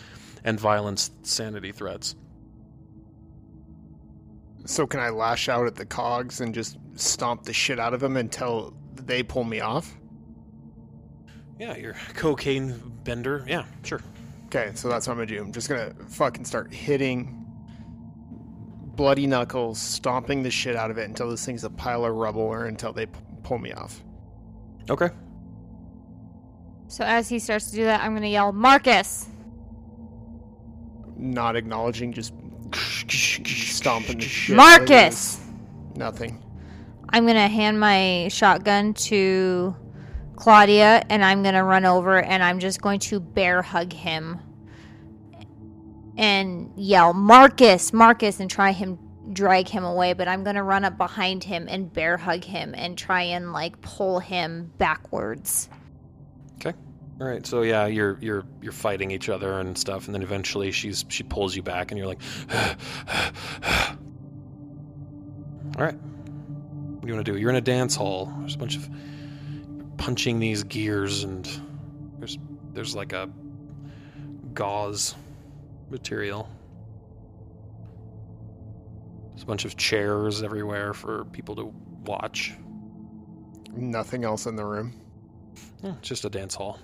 and 0.42 0.58
violence 0.58 1.10
sanity 1.22 1.70
threats. 1.70 2.14
So 4.66 4.86
can 4.86 5.00
I 5.00 5.10
lash 5.10 5.48
out 5.48 5.66
at 5.66 5.74
the 5.74 5.86
cogs 5.86 6.40
and 6.40 6.54
just 6.54 6.78
stomp 6.94 7.44
the 7.44 7.52
shit 7.52 7.78
out 7.80 7.92
of 7.94 8.00
them 8.00 8.16
until 8.16 8.74
they 8.94 9.22
pull 9.22 9.44
me 9.44 9.60
off? 9.60 9.94
Yeah, 11.60 11.76
your 11.76 11.94
cocaine 12.14 12.80
bender. 13.04 13.44
Yeah, 13.46 13.66
sure. 13.84 14.00
Okay, 14.46 14.72
so 14.74 14.88
that's 14.88 15.06
what 15.06 15.12
I'm 15.12 15.18
gonna 15.18 15.26
do. 15.26 15.42
I'm 15.42 15.52
just 15.52 15.68
gonna 15.68 15.92
fucking 16.08 16.46
start 16.46 16.72
hitting 16.72 17.36
bloody 18.96 19.26
knuckles, 19.26 19.78
stomping 19.78 20.42
the 20.42 20.50
shit 20.50 20.74
out 20.74 20.90
of 20.90 20.96
it 20.96 21.04
until 21.06 21.28
this 21.28 21.44
thing's 21.44 21.62
a 21.64 21.70
pile 21.70 22.06
of 22.06 22.14
rubble 22.14 22.40
or 22.40 22.64
until 22.64 22.94
they 22.94 23.04
p- 23.04 23.12
pull 23.42 23.58
me 23.58 23.72
off. 23.72 24.02
Okay. 24.88 25.10
so 26.88 27.04
as 27.04 27.28
he 27.28 27.38
starts 27.38 27.70
to 27.70 27.76
do 27.76 27.84
that, 27.84 28.02
I'm 28.02 28.14
gonna 28.14 28.26
yell, 28.26 28.52
Marcus! 28.52 29.28
Not 31.16 31.56
acknowledging, 31.56 32.14
just 32.14 32.32
stomping 32.72 34.16
the 34.16 34.24
shit. 34.24 34.56
Marcus! 34.56 35.38
Nothing. 35.94 36.42
I'm 37.10 37.26
gonna 37.26 37.48
hand 37.48 37.78
my 37.78 38.28
shotgun 38.28 38.94
to 38.94 39.76
Claudia 40.40 41.04
and 41.10 41.22
I'm 41.22 41.42
gonna 41.42 41.62
run 41.62 41.84
over 41.84 42.18
and 42.18 42.42
I'm 42.42 42.60
just 42.60 42.80
going 42.80 43.00
to 43.00 43.20
bear 43.20 43.60
hug 43.60 43.92
him 43.92 44.40
and 46.16 46.72
yell, 46.76 47.12
Marcus, 47.12 47.92
Marcus, 47.92 48.40
and 48.40 48.50
try 48.50 48.72
him 48.72 48.98
drag 49.34 49.68
him 49.68 49.84
away, 49.84 50.14
but 50.14 50.28
I'm 50.28 50.42
gonna 50.42 50.64
run 50.64 50.84
up 50.84 50.96
behind 50.96 51.44
him 51.44 51.68
and 51.68 51.92
bear 51.92 52.16
hug 52.16 52.42
him 52.42 52.74
and 52.74 52.96
try 52.96 53.22
and 53.22 53.52
like 53.52 53.82
pull 53.82 54.18
him 54.18 54.72
backwards. 54.78 55.68
Okay. 56.56 56.74
All 57.20 57.26
right. 57.26 57.46
So 57.46 57.60
yeah, 57.60 57.84
you're 57.84 58.16
you're 58.22 58.44
you're 58.62 58.72
fighting 58.72 59.10
each 59.10 59.28
other 59.28 59.60
and 59.60 59.76
stuff, 59.76 60.06
and 60.06 60.14
then 60.14 60.22
eventually 60.22 60.72
she's 60.72 61.04
she 61.10 61.22
pulls 61.22 61.54
you 61.54 61.62
back, 61.62 61.90
and 61.90 61.98
you're 61.98 62.08
like, 62.08 62.22
all 65.76 65.84
right. 65.84 65.94
What 65.94 67.02
do 67.02 67.08
you 67.08 67.14
want 67.14 67.26
to 67.26 67.32
do? 67.32 67.38
You're 67.38 67.50
in 67.50 67.56
a 67.56 67.60
dance 67.60 67.94
hall. 67.94 68.32
There's 68.40 68.54
a 68.54 68.58
bunch 68.58 68.76
of 68.76 68.88
punching 70.00 70.38
these 70.38 70.64
gears, 70.64 71.24
and 71.24 71.46
there's 72.18 72.38
there's 72.72 72.96
like 72.96 73.12
a 73.12 73.28
gauze 74.54 75.14
material. 75.90 76.48
There's 79.28 79.42
a 79.42 79.46
bunch 79.46 79.66
of 79.66 79.76
chairs 79.76 80.42
everywhere 80.42 80.94
for 80.94 81.26
people 81.26 81.54
to 81.56 81.74
watch. 82.06 82.54
Nothing 83.72 84.24
else 84.24 84.46
in 84.46 84.56
the 84.56 84.64
room. 84.64 84.94
Yeah, 85.82 85.94
it's 85.98 86.08
just 86.08 86.24
a 86.24 86.30
dance 86.30 86.54
hall. 86.54 86.78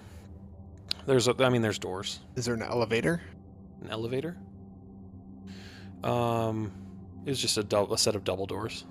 There's, 1.06 1.26
a, 1.28 1.34
I 1.38 1.48
mean, 1.48 1.62
there's 1.62 1.78
doors. 1.78 2.20
Is 2.34 2.44
there 2.44 2.54
an 2.54 2.62
elevator? 2.62 3.22
An 3.82 3.90
elevator. 3.90 4.36
Um, 6.04 6.70
it's 7.24 7.40
just 7.40 7.56
a, 7.56 7.62
dou- 7.62 7.92
a 7.92 7.98
set 7.98 8.14
of 8.14 8.24
double 8.24 8.46
doors. 8.46 8.84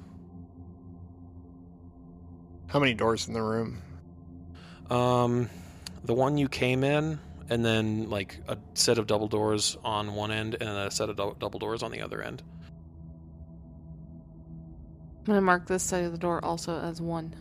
How 2.67 2.79
many 2.79 2.93
doors 2.93 3.27
in 3.27 3.33
the 3.33 3.41
room? 3.41 3.81
Um, 4.89 5.49
the 6.03 6.13
one 6.13 6.37
you 6.37 6.47
came 6.47 6.83
in, 6.83 7.19
and 7.49 7.65
then 7.65 8.09
like 8.09 8.37
a 8.47 8.57
set 8.73 8.97
of 8.97 9.07
double 9.07 9.27
doors 9.27 9.77
on 9.83 10.15
one 10.15 10.31
end, 10.31 10.55
and 10.59 10.69
a 10.69 10.91
set 10.91 11.09
of 11.09 11.15
dou- 11.15 11.35
double 11.39 11.59
doors 11.59 11.83
on 11.83 11.91
the 11.91 12.01
other 12.01 12.21
end. 12.21 12.43
I'm 15.19 15.25
gonna 15.25 15.41
mark 15.41 15.67
this 15.67 15.83
side 15.83 16.03
of 16.03 16.11
the 16.11 16.17
door 16.17 16.43
also 16.43 16.79
as 16.79 17.01
one. 17.01 17.35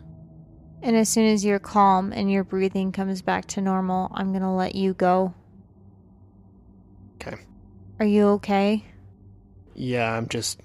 And 0.83 0.96
as 0.96 1.09
soon 1.09 1.26
as 1.26 1.44
you're 1.44 1.59
calm 1.59 2.12
and 2.12 2.30
your 2.30 2.44
breathing 2.44 2.92
comes 2.92 3.22
back 3.22 3.46
to 3.48 3.61
normal, 3.61 4.11
I'm 4.14 4.33
gonna 4.33 4.54
let 4.54 4.74
you 4.74 4.94
go. 4.94 5.35
Okay. 7.16 7.37
Are 8.00 8.07
you 8.07 8.28
okay? 8.28 8.85
Yeah, 9.74 10.12
I'm 10.12 10.28
just. 10.28 10.61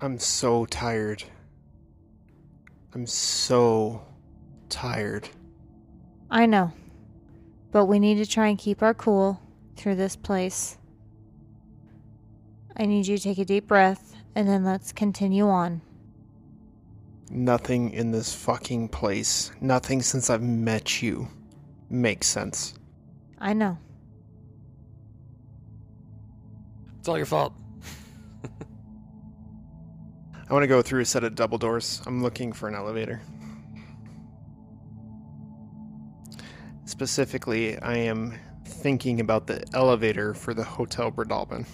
I'm 0.00 0.18
so 0.18 0.66
tired. 0.66 1.24
I'm 2.94 3.06
so 3.06 4.04
tired. 4.68 5.28
I 6.30 6.46
know. 6.46 6.72
But 7.72 7.86
we 7.86 7.98
need 7.98 8.16
to 8.16 8.26
try 8.26 8.46
and 8.46 8.58
keep 8.58 8.82
our 8.82 8.94
cool 8.94 9.40
through 9.76 9.96
this 9.96 10.14
place. 10.14 10.78
I 12.76 12.86
need 12.86 13.06
you 13.06 13.16
to 13.16 13.22
take 13.22 13.38
a 13.38 13.44
deep 13.44 13.66
breath 13.66 14.14
and 14.36 14.48
then 14.48 14.64
let's 14.64 14.92
continue 14.92 15.48
on. 15.48 15.80
Nothing 17.30 17.90
in 17.90 18.12
this 18.12 18.32
fucking 18.32 18.90
place, 18.90 19.50
nothing 19.60 20.02
since 20.02 20.30
I've 20.30 20.42
met 20.42 21.02
you, 21.02 21.28
makes 21.90 22.28
sense. 22.28 22.74
I 23.40 23.54
know. 23.54 23.78
It's 26.98 27.08
all 27.08 27.16
your 27.16 27.26
fault. 27.26 27.54
I 30.48 30.52
want 30.52 30.62
to 30.62 30.68
go 30.68 30.82
through 30.82 31.00
a 31.00 31.04
set 31.04 31.24
of 31.24 31.34
double 31.34 31.58
doors. 31.58 32.02
I'm 32.06 32.22
looking 32.22 32.52
for 32.52 32.68
an 32.68 32.74
elevator. 32.74 33.22
Specifically, 36.84 37.78
I 37.78 37.96
am 37.96 38.38
thinking 38.66 39.20
about 39.20 39.46
the 39.46 39.64
elevator 39.72 40.34
for 40.34 40.52
the 40.52 40.64
Hotel 40.64 41.10
Broadalbin. 41.10 41.66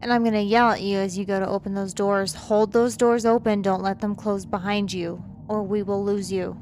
And 0.00 0.12
I'm 0.12 0.22
going 0.22 0.34
to 0.34 0.40
yell 0.40 0.70
at 0.70 0.80
you 0.80 0.98
as 0.98 1.18
you 1.18 1.24
go 1.24 1.40
to 1.40 1.48
open 1.48 1.74
those 1.74 1.92
doors. 1.92 2.34
Hold 2.34 2.72
those 2.72 2.96
doors 2.96 3.26
open. 3.26 3.62
Don't 3.62 3.82
let 3.82 4.00
them 4.00 4.14
close 4.14 4.44
behind 4.46 4.92
you, 4.92 5.22
or 5.48 5.64
we 5.64 5.82
will 5.82 6.04
lose 6.04 6.30
you. 6.30 6.60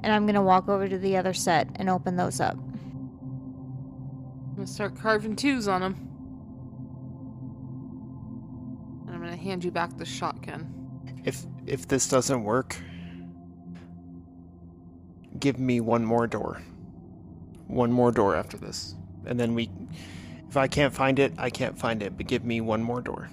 And 0.00 0.12
I'm 0.12 0.26
going 0.26 0.34
to 0.34 0.42
walk 0.42 0.68
over 0.68 0.86
to 0.86 0.98
the 0.98 1.16
other 1.16 1.32
set 1.32 1.68
and 1.76 1.88
open 1.88 2.16
those 2.16 2.40
up. 2.40 2.58
I'm 4.58 4.64
gonna 4.64 4.74
start 4.74 4.96
carving 4.96 5.36
twos 5.36 5.68
on 5.68 5.80
them. 5.82 6.07
Hand 9.48 9.64
you 9.64 9.70
back 9.70 9.96
the 9.96 10.04
shotgun. 10.04 10.74
If 11.24 11.44
if 11.66 11.88
this 11.88 12.08
doesn't 12.08 12.44
work, 12.44 12.76
give 15.38 15.58
me 15.58 15.80
one 15.80 16.04
more 16.04 16.26
door. 16.26 16.62
One 17.66 17.92
more 17.92 18.12
door 18.12 18.36
after 18.36 18.56
this. 18.56 18.94
And 19.26 19.38
then 19.38 19.54
we 19.54 19.70
if 20.48 20.56
I 20.56 20.68
can't 20.68 20.94
find 20.94 21.18
it, 21.18 21.32
I 21.38 21.50
can't 21.50 21.78
find 21.78 22.02
it, 22.02 22.16
but 22.16 22.26
give 22.26 22.44
me 22.44 22.60
one 22.60 22.82
more 22.82 23.00
door. 23.00 23.28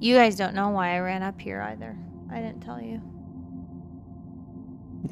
You 0.00 0.14
guys 0.14 0.36
don't 0.36 0.54
know 0.54 0.68
why 0.70 0.96
I 0.96 1.00
ran 1.00 1.22
up 1.22 1.40
here 1.40 1.60
either. 1.62 1.96
I 2.30 2.40
didn't 2.40 2.60
tell 2.60 2.80
you. 2.80 3.00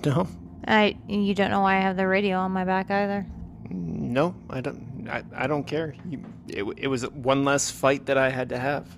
No. 0.05 0.29
I 0.67 0.97
you 1.09 1.35
don't 1.35 1.51
know 1.51 1.61
why 1.61 1.77
I 1.77 1.81
have 1.81 1.97
the 1.97 2.07
radio 2.07 2.39
on 2.39 2.53
my 2.53 2.65
back 2.65 2.91
either. 2.91 3.27
No, 3.71 4.35
I 4.51 4.61
don't 4.61 5.09
I, 5.11 5.23
I 5.35 5.47
don't 5.47 5.65
care. 5.65 5.95
You, 6.09 6.25
it, 6.49 6.65
it 6.77 6.87
was 6.89 7.09
one 7.11 7.45
less 7.45 7.71
fight 7.71 8.07
that 8.07 8.19
I 8.19 8.31
had 8.31 8.49
to 8.51 8.59
have. 8.59 8.89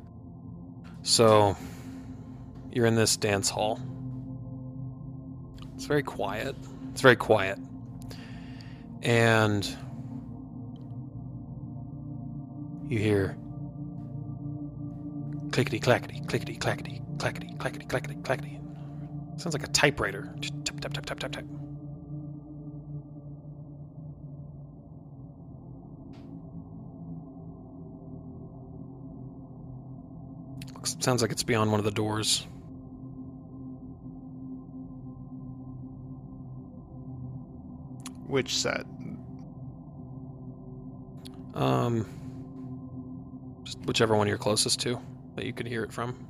So, 1.03 1.57
you're 2.73 2.87
in 2.87 2.95
this 2.95 3.17
dance 3.17 3.49
hall. 3.49 3.81
It's 5.75 5.87
very 5.87 6.03
quiet. 6.03 6.55
It's 6.91 7.01
very 7.01 7.17
quiet. 7.17 7.59
And 9.03 9.65
you 12.89 12.99
hear 12.99 13.37
clickety 15.53 15.79
clackety, 15.79 16.21
clickety 16.27 16.57
clackety, 16.57 17.01
clackety, 17.19 17.55
clackety, 17.59 17.87
clackety, 17.87 18.15
clackety. 18.23 18.61
Sounds 19.37 19.55
like 19.55 19.63
a 19.63 19.71
typewriter. 19.73 20.35
Tap, 20.41 20.81
tap, 20.81 20.93
tap, 20.93 21.07
tap, 21.07 21.19
tap, 21.21 21.33
tap. 21.33 21.45
Sounds 31.09 31.23
like 31.23 31.33
it's 31.33 31.43
beyond 31.43 31.71
one 31.71 31.81
of 31.81 31.87
the 31.87 31.91
doors. 31.91 32.47
Which 38.27 38.55
set? 38.55 38.85
Um, 41.55 42.05
just 43.65 43.79
whichever 43.87 44.17
one 44.17 44.29
you're 44.29 44.37
closest 44.37 44.81
to 44.81 45.01
that 45.35 45.47
you 45.47 45.55
could 45.55 45.67
hear 45.67 45.83
it 45.83 45.95
from. 45.95 46.27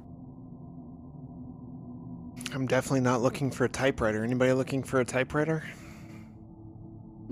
I'm 2.55 2.69
definitely 2.69 3.01
not 3.01 3.21
looking 3.21 3.51
for 3.51 3.65
a 3.65 3.69
typewriter. 3.69 4.23
Anybody 4.23 4.53
looking 4.53 4.85
for 4.85 5.01
a 5.01 5.05
typewriter? 5.05 5.65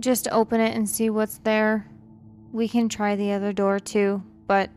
Just 0.01 0.26
open 0.32 0.61
it 0.61 0.74
and 0.74 0.88
see 0.88 1.11
what's 1.11 1.38
there. 1.38 1.86
We 2.51 2.66
can 2.66 2.88
try 2.88 3.14
the 3.14 3.30
other 3.30 3.53
door 3.53 3.78
too, 3.78 4.20
but 4.49 4.68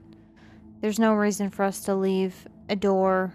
there's 0.82 0.99
no 0.99 1.13
reason 1.13 1.49
for 1.49 1.63
us 1.63 1.80
to 1.86 1.95
leave 1.95 2.47
a 2.70 2.76
door 2.76 3.34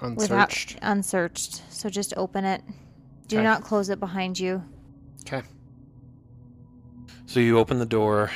without 0.00 0.48
Unsearched. 0.50 0.78
unsearched. 0.82 1.62
So 1.72 1.88
just 1.88 2.14
open 2.16 2.44
it. 2.44 2.62
Do 3.28 3.36
Okay. 3.36 3.44
not 3.44 3.62
close 3.62 3.90
it 3.90 4.00
behind 4.00 4.38
you. 4.40 4.62
Okay. 5.22 5.42
So 7.26 7.38
you 7.38 7.58
open 7.58 7.78
the 7.78 7.86
door, 7.86 8.30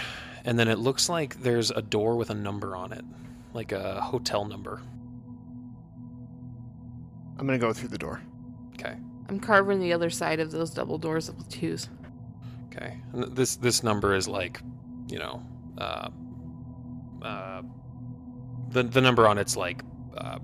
and 0.45 0.59
then 0.59 0.69
it 0.69 0.79
looks 0.79 1.09
like 1.09 1.41
there's 1.43 1.71
a 1.73 1.83
door 1.83 2.17
with 2.17 2.31
a 2.31 2.35
number 2.35 2.77
on 2.77 2.93
it, 2.93 3.05
like 3.53 3.73
a 3.73 4.01
hotel 4.01 4.45
number. 4.45 4.81
I'm 7.39 7.47
gonna 7.47 7.59
go 7.59 7.73
through 7.73 7.89
the 7.89 7.99
door. 7.99 8.21
Okay. 8.75 8.95
I'm 9.29 9.41
carving 9.41 9.81
the 9.81 9.93
other 9.93 10.11
side 10.11 10.39
of 10.39 10.51
those 10.53 10.71
double 10.71 10.99
doors 10.99 11.31
with 11.31 11.49
twos. 11.49 11.89
Okay. 12.67 13.01
And 13.13 13.35
this 13.35 13.57
this 13.57 13.83
number 13.83 14.15
is 14.15 14.29
like, 14.29 14.61
you 15.09 15.19
know, 15.19 15.43
uh, 15.79 16.11
uh, 17.23 17.63
the 18.75 18.83
the 18.83 19.01
number 19.01 19.27
on 19.27 19.39
it's 19.39 19.57
like 19.57 19.83
uh, 20.17 20.39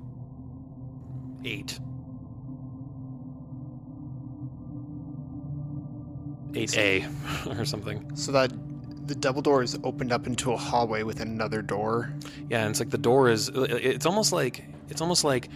eight. 1.45 1.79
Eight 6.55 6.77
A 6.77 7.07
or 7.59 7.65
something. 7.65 8.17
So 8.17 8.33
that 8.33 8.53
the 9.07 9.15
double 9.15 9.43
door 9.43 9.63
is 9.63 9.79
opened 9.85 10.13
up 10.13 10.27
into 10.27 10.53
a 10.53 10.57
hallway 10.57 11.03
with 11.03 11.21
another 11.21 11.63
door. 11.63 12.13
Yeah, 12.49 12.63
and 12.63 12.71
it's 12.71 12.81
like 12.81 12.91
the 12.91 12.99
door 12.99 13.29
is. 13.29 13.51
It's 13.55 14.07
almost 14.07 14.33
like 14.33 14.65
it's 14.89 15.01
almost 15.01 15.25
like 15.25 15.49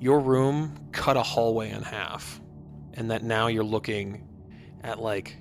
your 0.00 0.20
room 0.20 0.74
cut 0.92 1.16
a 1.16 1.22
hallway 1.22 1.70
in 1.70 1.82
half, 1.82 2.40
and 2.94 3.10
that 3.10 3.22
now 3.22 3.48
you're 3.48 3.64
looking 3.64 4.26
at 4.82 4.98
like 4.98 5.36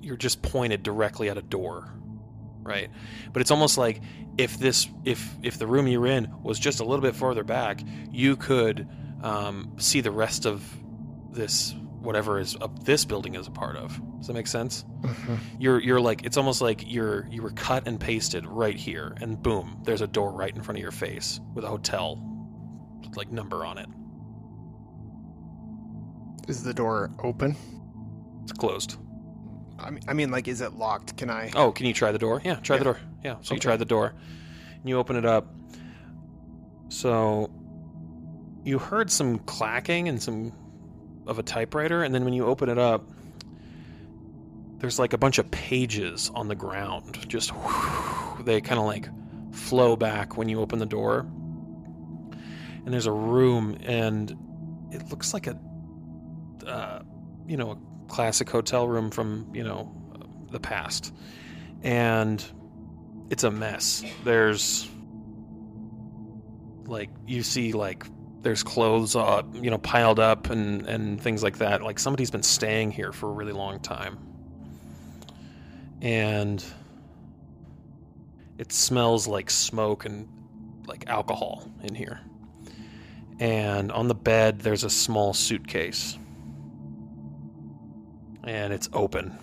you're 0.00 0.16
just 0.16 0.42
pointed 0.42 0.82
directly 0.82 1.28
at 1.28 1.36
a 1.36 1.42
door, 1.42 1.92
right? 2.62 2.90
But 3.32 3.42
it's 3.42 3.50
almost 3.50 3.78
like 3.78 4.00
if 4.36 4.58
this 4.58 4.88
if 5.04 5.34
if 5.42 5.58
the 5.58 5.66
room 5.66 5.86
you're 5.88 6.06
in 6.06 6.32
was 6.42 6.58
just 6.58 6.80
a 6.80 6.84
little 6.84 7.02
bit 7.02 7.14
further 7.16 7.44
back, 7.44 7.82
you 8.10 8.36
could 8.36 8.88
um, 9.22 9.72
see 9.78 10.00
the 10.00 10.10
rest 10.10 10.46
of 10.46 10.62
this 11.30 11.74
whatever 12.00 12.38
is 12.38 12.56
up 12.60 12.84
this 12.84 13.04
building 13.04 13.34
is 13.34 13.46
a 13.46 13.50
part 13.50 13.76
of. 13.76 14.00
Does 14.18 14.28
that 14.28 14.32
make 14.34 14.46
sense? 14.46 14.84
you're 15.58 15.80
you're 15.80 16.00
like 16.00 16.24
it's 16.24 16.36
almost 16.36 16.60
like 16.60 16.84
you're 16.86 17.26
you 17.30 17.42
were 17.42 17.50
cut 17.50 17.86
and 17.86 17.98
pasted 18.00 18.46
right 18.46 18.76
here 18.76 19.16
and 19.20 19.40
boom 19.42 19.80
there's 19.84 20.00
a 20.00 20.06
door 20.06 20.32
right 20.32 20.54
in 20.54 20.62
front 20.62 20.76
of 20.76 20.82
your 20.82 20.90
face 20.90 21.40
with 21.54 21.64
a 21.64 21.68
hotel 21.68 22.20
like 23.14 23.30
number 23.30 23.64
on 23.64 23.78
it 23.78 23.86
Is 26.48 26.62
the 26.64 26.74
door 26.74 27.10
open? 27.22 27.56
it's 28.42 28.52
closed 28.52 28.96
I 29.78 29.90
mean, 29.90 30.02
I 30.08 30.12
mean, 30.12 30.30
like, 30.30 30.48
is 30.48 30.60
it 30.60 30.74
locked? 30.74 31.16
Can 31.16 31.30
I? 31.30 31.50
oh 31.54 31.72
can 31.72 31.86
you 31.86 31.94
try 31.94 32.12
the 32.12 32.18
door? 32.18 32.40
Yeah 32.44 32.56
try 32.56 32.78
the 32.78 32.84
door. 32.84 32.98
Yeah 33.24 33.36
so 33.42 33.54
you 33.54 33.60
try 33.60 33.76
the 33.76 33.84
door. 33.84 34.14
And 34.80 34.88
you 34.88 34.98
open 34.98 35.16
it 35.16 35.24
up. 35.24 35.46
So 36.88 37.50
you 38.64 38.78
heard 38.78 39.10
some 39.10 39.38
clacking 39.40 40.08
and 40.08 40.22
some 40.22 40.52
of 41.26 41.38
a 41.38 41.42
typewriter 41.42 42.02
and 42.02 42.14
then 42.14 42.24
when 42.24 42.32
you 42.32 42.46
open 42.46 42.68
it 42.68 42.78
up 42.78 43.04
there's 44.78 44.98
like 44.98 45.12
a 45.12 45.18
bunch 45.18 45.38
of 45.38 45.50
pages 45.50 46.30
on 46.34 46.48
the 46.48 46.54
ground. 46.54 47.28
Just 47.28 47.52
they 48.40 48.60
kind 48.60 48.78
of 48.78 48.86
like 48.86 49.08
flow 49.52 49.96
back 49.96 50.36
when 50.36 50.48
you 50.48 50.60
open 50.60 50.78
the 50.78 50.86
door. 50.86 51.26
And 52.84 52.94
there's 52.94 53.06
a 53.06 53.12
room 53.12 53.76
and 53.82 54.34
it 54.90 55.10
looks 55.10 55.34
like 55.34 55.46
a 55.46 55.58
uh, 56.66 57.00
you 57.46 57.56
know 57.56 57.72
a 57.72 57.76
classic 58.08 58.50
hotel 58.50 58.88
room 58.88 59.10
from 59.10 59.46
you 59.54 59.62
know 59.62 59.94
the 60.50 60.60
past. 60.60 61.14
And 61.82 62.44
it's 63.30 63.44
a 63.44 63.50
mess. 63.50 64.02
There's 64.24 64.88
like 66.86 67.10
you 67.26 67.42
see 67.42 67.72
like 67.72 68.04
there's 68.40 68.62
clothes 68.62 69.14
uh, 69.14 69.42
you 69.54 69.70
know 69.70 69.78
piled 69.78 70.18
up 70.18 70.50
and 70.50 70.86
and 70.86 71.20
things 71.20 71.42
like 71.42 71.58
that. 71.58 71.82
Like 71.82 71.98
somebody's 71.98 72.30
been 72.30 72.42
staying 72.42 72.90
here 72.90 73.12
for 73.12 73.28
a 73.28 73.32
really 73.32 73.52
long 73.52 73.80
time. 73.80 74.18
And 76.00 76.64
it 78.56 78.72
smells 78.72 79.26
like 79.28 79.50
smoke 79.50 80.04
and 80.04 80.28
like 80.86 81.08
alcohol 81.08 81.70
in 81.82 81.94
here. 81.94 82.20
And 83.38 83.92
on 83.92 84.08
the 84.08 84.14
bed 84.14 84.60
there's 84.60 84.82
a 84.82 84.90
small 84.90 85.32
suitcase 85.34 86.18
and 88.48 88.72
it's 88.72 88.88
open. 88.94 89.36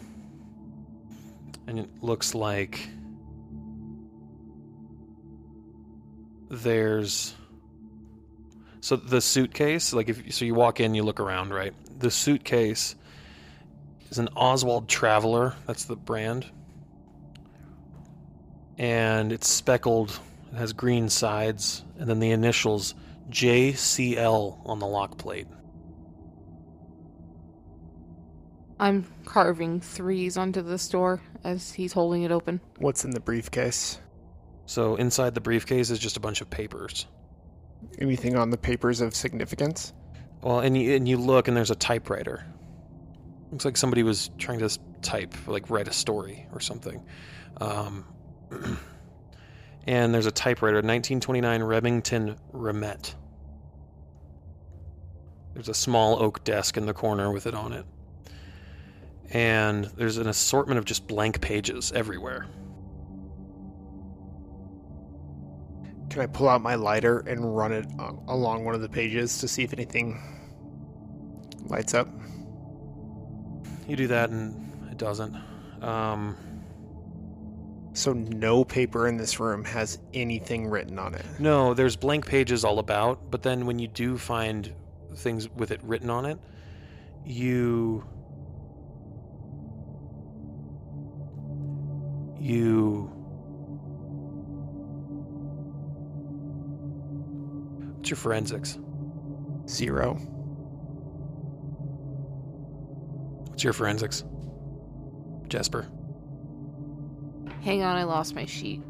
And 1.67 1.77
it 1.77 1.89
looks 2.01 2.33
like 2.33 2.89
there's 6.49 7.35
so 8.81 8.95
the 8.95 9.19
suitcase 9.19 9.93
like 9.93 10.09
if 10.09 10.33
so 10.33 10.45
you 10.45 10.53
walk 10.53 10.79
in 10.79 10.95
you 10.95 11.03
look 11.03 11.19
around 11.19 11.53
right? 11.53 11.73
The 11.99 12.09
suitcase 12.09 12.95
is 14.09 14.17
an 14.17 14.29
Oswald 14.35 14.89
Traveler. 14.89 15.53
That's 15.67 15.85
the 15.85 15.95
brand. 15.95 16.47
And 18.77 19.31
it's 19.31 19.47
speckled. 19.47 20.19
It 20.51 20.57
has 20.57 20.73
green 20.73 21.09
sides. 21.09 21.83
And 21.99 22.09
then 22.09 22.19
the 22.19 22.31
initials 22.31 22.95
JCL 23.29 24.67
on 24.67 24.79
the 24.79 24.87
lock 24.87 25.17
plate 25.19 25.47
I'm 28.80 29.05
carving 29.26 29.80
threes 29.80 30.38
onto 30.38 30.61
this 30.61 30.88
door 30.89 31.21
as 31.43 31.71
he's 31.71 31.93
holding 31.93 32.23
it 32.23 32.32
open. 32.32 32.59
What's 32.78 33.05
in 33.05 33.11
the 33.11 33.19
briefcase? 33.19 33.99
so 34.67 34.95
inside 34.95 35.36
the 35.36 35.41
briefcase 35.41 35.91
is 35.91 35.99
just 35.99 36.17
a 36.17 36.19
bunch 36.19 36.41
of 36.41 36.49
papers 36.49 37.05
Anything 37.99 38.36
on 38.36 38.49
the 38.49 38.57
papers 38.57 39.01
of 39.01 39.15
significance? 39.15 39.93
Well, 40.41 40.59
and 40.59 40.78
you, 40.78 40.95
and 40.95 41.07
you 41.07 41.17
look, 41.17 41.47
and 41.47 41.55
there's 41.55 41.71
a 41.71 41.76
typewriter. 41.76 42.45
Looks 43.51 43.65
like 43.65 43.78
somebody 43.78 44.03
was 44.03 44.30
trying 44.38 44.59
to 44.59 44.78
type, 45.01 45.34
like 45.47 45.69
write 45.69 45.88
a 45.88 45.93
story 45.93 46.47
or 46.51 46.59
something. 46.59 47.03
Um, 47.61 48.05
and 49.88 50.13
there's 50.13 50.26
a 50.26 50.32
typewriter, 50.32 50.78
1929 50.78 51.63
Remington 51.63 52.38
Remet. 52.53 53.15
There's 55.53 55.69
a 55.69 55.73
small 55.73 56.21
oak 56.21 56.43
desk 56.43 56.76
in 56.76 56.86
the 56.86 56.93
corner 56.93 57.32
with 57.32 57.47
it 57.47 57.53
on 57.53 57.71
it. 57.71 57.86
And 59.32 59.86
there's 59.86 60.17
an 60.17 60.28
assortment 60.28 60.78
of 60.78 60.86
just 60.86 61.07
blank 61.07 61.41
pages 61.41 61.91
everywhere. 61.91 62.47
Can 66.09 66.21
I 66.21 66.28
pull 66.28 66.47
out 66.47 66.61
my 66.61 66.76
lighter 66.76 67.19
and 67.19 67.55
run 67.57 67.73
it 67.73 67.86
uh, 67.99 68.13
along 68.28 68.63
one 68.63 68.76
of 68.76 68.82
the 68.82 68.89
pages 68.89 69.39
to 69.39 69.47
see 69.47 69.63
if 69.63 69.73
anything 69.73 70.21
lights 71.65 71.93
up? 71.93 72.07
You 73.88 73.95
do 73.95 74.07
that, 74.07 74.30
and 74.30 74.91
it 74.91 74.97
doesn't. 74.97 75.36
Um, 75.82 76.38
So 77.93 78.13
no 78.13 78.63
paper 78.65 79.07
in 79.07 79.17
this 79.17 79.39
room 79.39 79.63
has 79.65 79.99
anything 80.13 80.67
written 80.67 80.99
on 80.99 81.15
it. 81.15 81.26
No, 81.39 81.73
there's 81.73 81.95
blank 81.95 82.26
pages 82.26 82.63
all 82.65 82.80
about, 82.80 83.32
but 83.32 83.41
then 83.41 83.65
when 83.65 83.80
you 83.80 83.88
do 83.88 84.17
find 84.17 84.73
things 85.15 85.49
with 85.49 85.71
it 85.71 85.82
written 85.84 86.09
on 86.09 86.26
it, 86.26 86.38
you 87.26 88.03
you 92.45 93.11
What's 97.97 98.11
your 98.11 98.17
forensics? 98.17 98.77
Zero. 99.67 100.13
What's 103.49 103.63
your 103.63 103.73
forensics? 103.73 104.23
Jasper. 105.47 105.87
Hang 107.61 107.81
on, 107.81 107.95
I 107.97 108.03
lost 108.03 108.35
my 108.35 108.45
sheet. 108.45 108.83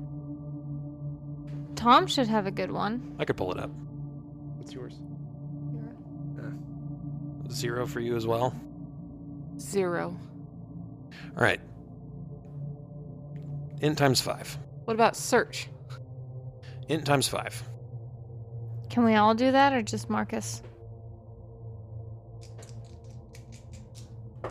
Tom 1.75 2.07
should 2.07 2.27
have 2.27 2.47
a 2.47 2.51
good 2.51 2.71
one. 2.71 3.15
I 3.19 3.23
could 3.23 3.37
pull 3.37 3.53
it 3.53 3.59
up. 3.59 3.69
What's 4.57 4.73
yours? 4.73 4.99
Zero 7.49 7.87
for 7.87 8.01
you 8.01 8.17
as 8.17 8.27
well. 8.27 8.53
Zero. 9.59 10.17
All 11.37 11.43
right. 11.43 11.61
Int 13.81 13.97
times 13.97 14.21
five. 14.21 14.57
What 14.85 14.93
about 14.93 15.15
search? 15.15 15.69
Int 16.87 17.05
times 17.05 17.27
five. 17.27 17.61
Can 18.89 19.03
we 19.03 19.15
all 19.15 19.33
do 19.33 19.51
that 19.51 19.73
or 19.73 19.81
just 19.81 20.09
Marcus? 20.09 20.61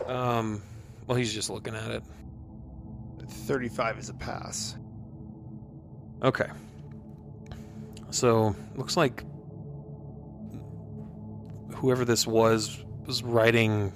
Um, 0.06 0.62
well, 1.06 1.16
he's 1.16 1.32
just 1.32 1.50
looking 1.50 1.74
at 1.74 1.90
it. 1.90 2.02
35 3.28 3.98
is 3.98 4.08
a 4.08 4.14
pass. 4.14 4.76
Okay. 6.22 6.48
So 8.10 8.54
looks 8.76 8.96
like 8.96 9.24
whoever 11.74 12.04
this 12.04 12.26
was 12.26 12.82
was 13.06 13.22
writing 13.22 13.92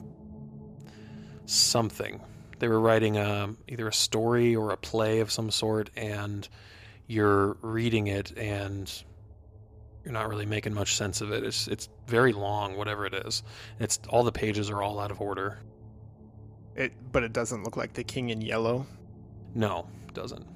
something. 1.47 2.21
They 2.59 2.69
were 2.69 2.81
writing 2.81 3.17
a, 3.17 3.55
either 3.69 3.89
a 3.89 3.93
story 3.93 4.57
or 4.57 4.71
a 4.73 4.77
play 4.77 5.21
of 5.21 5.31
some 5.31 5.51
sort, 5.51 5.91
and 5.97 6.49
you're 7.07 7.57
reading 7.63 8.09
it, 8.09 8.37
and 8.37 8.93
you're 10.05 10.13
not 10.13 10.29
really 10.29 10.47
making 10.47 10.75
much 10.75 10.97
sense 10.97 11.21
of 11.21 11.33
it. 11.33 11.45
It's 11.45 11.69
it's 11.69 11.89
very 12.07 12.33
long, 12.33 12.77
whatever 12.77 13.07
it 13.07 13.15
is. 13.15 13.43
It's 13.79 14.01
all 14.09 14.25
the 14.25 14.33
pages 14.33 14.71
are 14.71 14.83
all 14.83 14.99
out 14.99 15.11
of 15.11 15.21
order. 15.21 15.59
It, 16.75 16.93
but 17.13 17.25
it 17.25 17.33
doesn't 17.33 17.65
look 17.65 17.77
like 17.77 17.93
the 17.93 18.05
king 18.05 18.31
in 18.31 18.41
yellow. 18.41 18.87
No, 19.55 19.89
it 20.07 20.15
doesn't. 20.15 20.47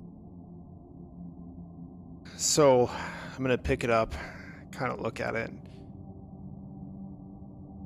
So 2.36 2.88
I'm 2.88 3.42
gonna 3.42 3.58
pick 3.58 3.84
it 3.84 3.90
up, 3.90 4.14
kind 4.70 4.92
of 4.92 5.00
look 5.00 5.20
at 5.20 5.34
it, 5.34 5.50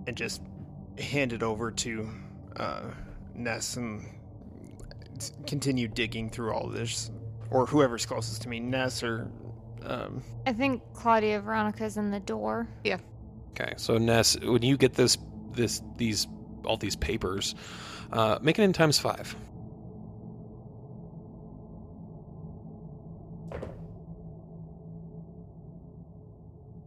and 0.06 0.16
just 0.16 0.42
hand 0.98 1.32
it 1.32 1.42
over 1.42 1.70
to 1.70 2.08
uh, 2.56 2.90
Ness 3.36 3.76
and 3.76 4.04
continue 5.46 5.88
digging 5.88 6.30
through 6.30 6.52
all 6.52 6.68
this, 6.68 7.10
or 7.50 7.66
whoever's 7.66 8.04
closest 8.06 8.42
to 8.42 8.48
me, 8.48 8.60
Ness 8.60 9.02
or 9.02 9.30
um, 9.86 10.22
I 10.46 10.52
think 10.52 10.82
Claudia 10.94 11.40
Veronica's 11.40 11.96
in 11.96 12.10
the 12.10 12.20
door. 12.20 12.68
Yeah. 12.82 12.98
Okay, 13.50 13.74
so 13.76 13.98
Ness, 13.98 14.38
when 14.40 14.62
you 14.62 14.76
get 14.76 14.94
this, 14.94 15.16
this, 15.52 15.80
these, 15.96 16.26
all 16.64 16.76
these 16.76 16.96
papers, 16.96 17.54
uh, 18.12 18.38
make 18.42 18.58
it 18.58 18.62
in 18.62 18.72
times 18.72 18.98
five. 18.98 19.34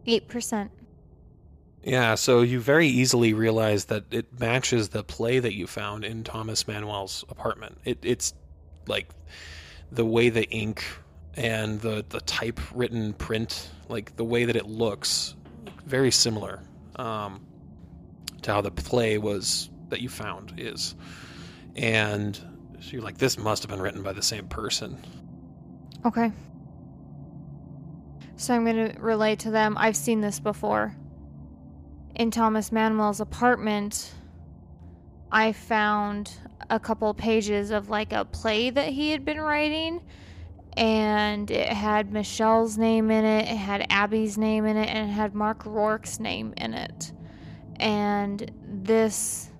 Eight 0.06 0.28
percent. 0.28 0.70
Yeah, 1.82 2.14
so 2.14 2.42
you 2.42 2.60
very 2.60 2.88
easily 2.88 3.32
realize 3.32 3.86
that 3.86 4.04
it 4.10 4.38
matches 4.38 4.90
the 4.90 5.02
play 5.02 5.38
that 5.38 5.54
you 5.54 5.66
found 5.66 6.04
in 6.04 6.24
Thomas 6.24 6.68
Manuel's 6.68 7.24
apartment. 7.28 7.78
It, 7.84 7.98
it's 8.02 8.34
like 8.86 9.08
the 9.90 10.04
way 10.04 10.28
the 10.28 10.48
ink 10.50 10.84
and 11.34 11.80
the 11.80 12.04
the 12.08 12.20
typewritten 12.20 13.14
print, 13.14 13.70
like 13.88 14.16
the 14.16 14.24
way 14.24 14.44
that 14.44 14.56
it 14.56 14.66
looks, 14.66 15.34
very 15.86 16.10
similar 16.10 16.60
um, 16.96 17.46
to 18.42 18.52
how 18.52 18.60
the 18.60 18.70
play 18.70 19.16
was 19.16 19.70
that 19.88 20.00
you 20.00 20.08
found 20.08 20.54
is. 20.58 20.94
And 21.76 22.36
so 22.80 22.90
you're 22.90 23.02
like, 23.02 23.18
this 23.18 23.38
must 23.38 23.62
have 23.62 23.70
been 23.70 23.80
written 23.80 24.02
by 24.02 24.12
the 24.12 24.22
same 24.22 24.48
person. 24.48 25.02
Okay. 26.04 26.32
So 28.36 28.54
I'm 28.54 28.64
going 28.64 28.92
to 28.92 29.00
relay 29.00 29.36
to 29.36 29.50
them. 29.50 29.76
I've 29.78 29.96
seen 29.96 30.20
this 30.20 30.40
before. 30.40 30.94
In 32.14 32.30
Thomas 32.30 32.72
Manuel's 32.72 33.20
apartment, 33.20 34.12
I 35.32 35.52
found 35.52 36.32
a 36.68 36.78
couple 36.78 37.12
pages 37.14 37.70
of 37.70 37.88
like 37.88 38.12
a 38.12 38.24
play 38.24 38.70
that 38.70 38.88
he 38.88 39.10
had 39.10 39.24
been 39.24 39.40
writing, 39.40 40.02
and 40.76 41.50
it 41.50 41.68
had 41.68 42.12
Michelle's 42.12 42.76
name 42.76 43.10
in 43.10 43.24
it, 43.24 43.42
it 43.42 43.56
had 43.56 43.86
Abby's 43.90 44.36
name 44.36 44.66
in 44.66 44.76
it, 44.76 44.88
and 44.88 45.10
it 45.10 45.12
had 45.12 45.34
Mark 45.34 45.64
Rourke's 45.64 46.20
name 46.20 46.52
in 46.56 46.74
it. 46.74 47.12
And 47.76 48.50
this 48.66 49.50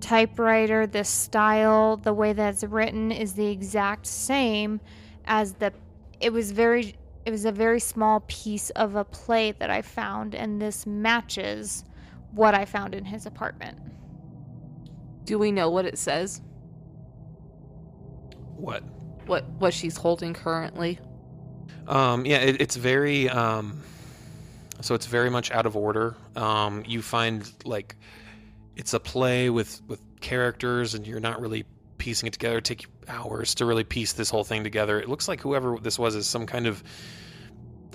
typewriter, 0.00 0.86
this 0.86 1.08
style, 1.08 1.96
the 1.96 2.12
way 2.12 2.32
that 2.32 2.54
it's 2.54 2.64
written 2.64 3.10
is 3.10 3.34
the 3.34 3.46
exact 3.46 4.06
same 4.06 4.80
as 5.24 5.54
the 5.54 5.72
it 6.20 6.32
was 6.32 6.50
very 6.52 6.96
it 7.28 7.30
was 7.30 7.44
a 7.44 7.52
very 7.52 7.78
small 7.78 8.20
piece 8.20 8.70
of 8.70 8.94
a 8.94 9.04
play 9.04 9.52
that 9.52 9.68
I 9.68 9.82
found 9.82 10.34
and 10.34 10.62
this 10.62 10.86
matches 10.86 11.84
what 12.32 12.54
I 12.54 12.64
found 12.64 12.94
in 12.94 13.04
his 13.04 13.26
apartment. 13.26 13.78
Do 15.24 15.38
we 15.38 15.52
know 15.52 15.68
what 15.68 15.84
it 15.84 15.98
says? 15.98 16.40
What? 18.56 18.82
What 19.26 19.44
what 19.58 19.74
she's 19.74 19.94
holding 19.94 20.32
currently? 20.32 21.00
Um, 21.86 22.24
yeah, 22.24 22.38
it, 22.38 22.62
it's 22.62 22.76
very 22.76 23.28
um, 23.28 23.82
so 24.80 24.94
it's 24.94 25.04
very 25.04 25.28
much 25.28 25.50
out 25.50 25.66
of 25.66 25.76
order. 25.76 26.16
Um, 26.34 26.82
you 26.86 27.02
find 27.02 27.46
like 27.66 27.96
it's 28.74 28.94
a 28.94 29.00
play 29.00 29.50
with 29.50 29.82
with 29.86 30.00
characters, 30.22 30.94
and 30.94 31.06
you're 31.06 31.20
not 31.20 31.42
really 31.42 31.66
piecing 31.98 32.26
it 32.26 32.32
together. 32.32 32.62
Take 32.62 32.84
you 32.84 32.88
hours 33.08 33.54
to 33.56 33.66
really 33.66 33.84
piece 33.84 34.12
this 34.12 34.30
whole 34.30 34.44
thing 34.44 34.64
together. 34.64 35.00
It 35.00 35.08
looks 35.08 35.28
like 35.28 35.40
whoever 35.40 35.78
this 35.80 35.98
was 35.98 36.14
is 36.14 36.26
some 36.26 36.46
kind 36.46 36.66
of 36.66 36.82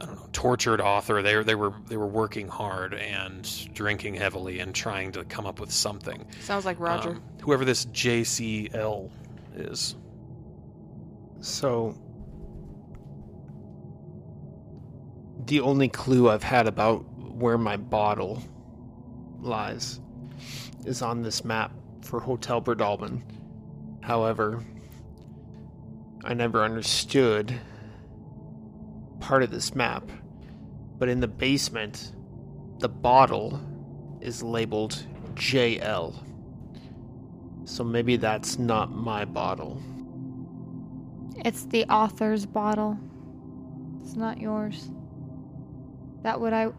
I 0.02 0.06
don't 0.06 0.16
know 0.16 0.30
tortured 0.34 0.82
author. 0.82 1.22
They 1.22 1.36
were 1.36 1.44
they 1.44 1.56
were 1.56 1.74
they 1.88 1.98
were 1.98 2.08
working 2.08 2.48
hard 2.48 2.94
and 2.94 3.74
drinking 3.74 4.16
heavily 4.16 4.60
and 4.60 4.74
trying 4.74 5.12
to 5.14 5.24
come 5.24 5.46
up 5.46 5.60
with 5.60 5.72
something. 5.72 6.26
Sounds 6.42 6.66
like 6.66 6.80
Roger. 6.80 7.12
Um, 7.12 7.24
whoever 7.42 7.64
this 7.64 7.86
JCL 7.86 9.10
is. 9.56 9.96
So, 11.42 11.96
the 15.46 15.60
only 15.60 15.90
clue 15.90 16.30
I've 16.30 16.44
had 16.44 16.68
about 16.68 17.00
where 17.18 17.58
my 17.58 17.78
bottle 17.78 18.42
lies 19.42 20.00
is 20.86 21.02
on 21.02 21.22
this 21.22 21.44
map 21.44 21.74
for 22.02 22.20
Hotel 22.20 22.62
Broadalbin. 22.62 23.22
However, 24.02 24.64
I 26.26 26.34
never 26.34 26.64
understood 26.64 27.54
part 29.20 29.44
of 29.44 29.52
this 29.52 29.76
map, 29.76 30.10
but 30.98 31.10
in 31.10 31.20
the 31.20 31.28
basement, 31.28 32.14
the 32.80 32.90
bottle 32.90 33.60
is 34.22 34.42
labeled 34.42 35.06
JL. 35.36 36.16
So 37.66 37.84
maybe 37.84 38.16
that's 38.16 38.58
not 38.58 38.92
my 38.92 39.26
bottle. 39.26 39.82
It's 41.44 41.66
the 41.66 41.86
author's 41.86 42.46
bottle. 42.46 42.98
It's 44.02 44.16
not 44.16 44.40
yours. 44.40 44.90
That 46.22 46.40
would 46.40 46.54
I 46.54 46.70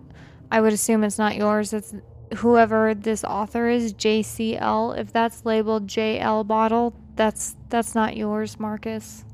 I 0.51 0.61
would 0.61 0.73
assume 0.73 1.05
it's 1.05 1.19
not 1.19 1.37
yours. 1.37 1.73
It's 1.73 1.95
whoever 2.37 2.95
this 2.95 3.25
author 3.25 3.69
is, 3.69 3.93
JCL. 3.93 4.99
If 4.99 5.13
that's 5.13 5.45
labeled 5.45 5.87
JL 5.87 6.47
bottle, 6.47 6.95
that's 7.17 7.57
that's 7.69 7.95
not 7.95 8.17
yours, 8.17 8.59
Marcus. 8.59 9.25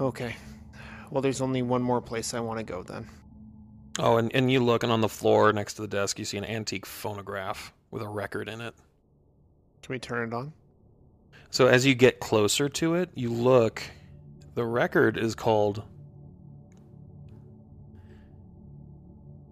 Okay. 0.00 0.34
Well, 1.10 1.20
there's 1.20 1.40
only 1.40 1.62
one 1.62 1.82
more 1.82 2.00
place 2.00 2.32
I 2.32 2.40
want 2.40 2.58
to 2.58 2.64
go 2.64 2.82
then. 2.82 3.06
Oh, 3.98 4.16
and, 4.16 4.34
and 4.34 4.50
you 4.50 4.60
look, 4.60 4.82
and 4.82 4.90
on 4.90 5.00
the 5.00 5.08
floor 5.08 5.52
next 5.52 5.74
to 5.74 5.82
the 5.82 5.88
desk, 5.88 6.18
you 6.18 6.24
see 6.24 6.38
an 6.38 6.44
antique 6.44 6.86
phonograph 6.86 7.72
with 7.90 8.02
a 8.02 8.08
record 8.08 8.48
in 8.48 8.60
it. 8.60 8.74
Can 9.82 9.92
we 9.92 9.98
turn 9.98 10.28
it 10.28 10.34
on? 10.34 10.52
So 11.50 11.66
as 11.66 11.84
you 11.84 11.94
get 11.94 12.20
closer 12.20 12.68
to 12.68 12.94
it, 12.94 13.10
you 13.14 13.30
look. 13.30 13.82
The 14.54 14.64
record 14.64 15.18
is 15.18 15.34
called 15.34 15.82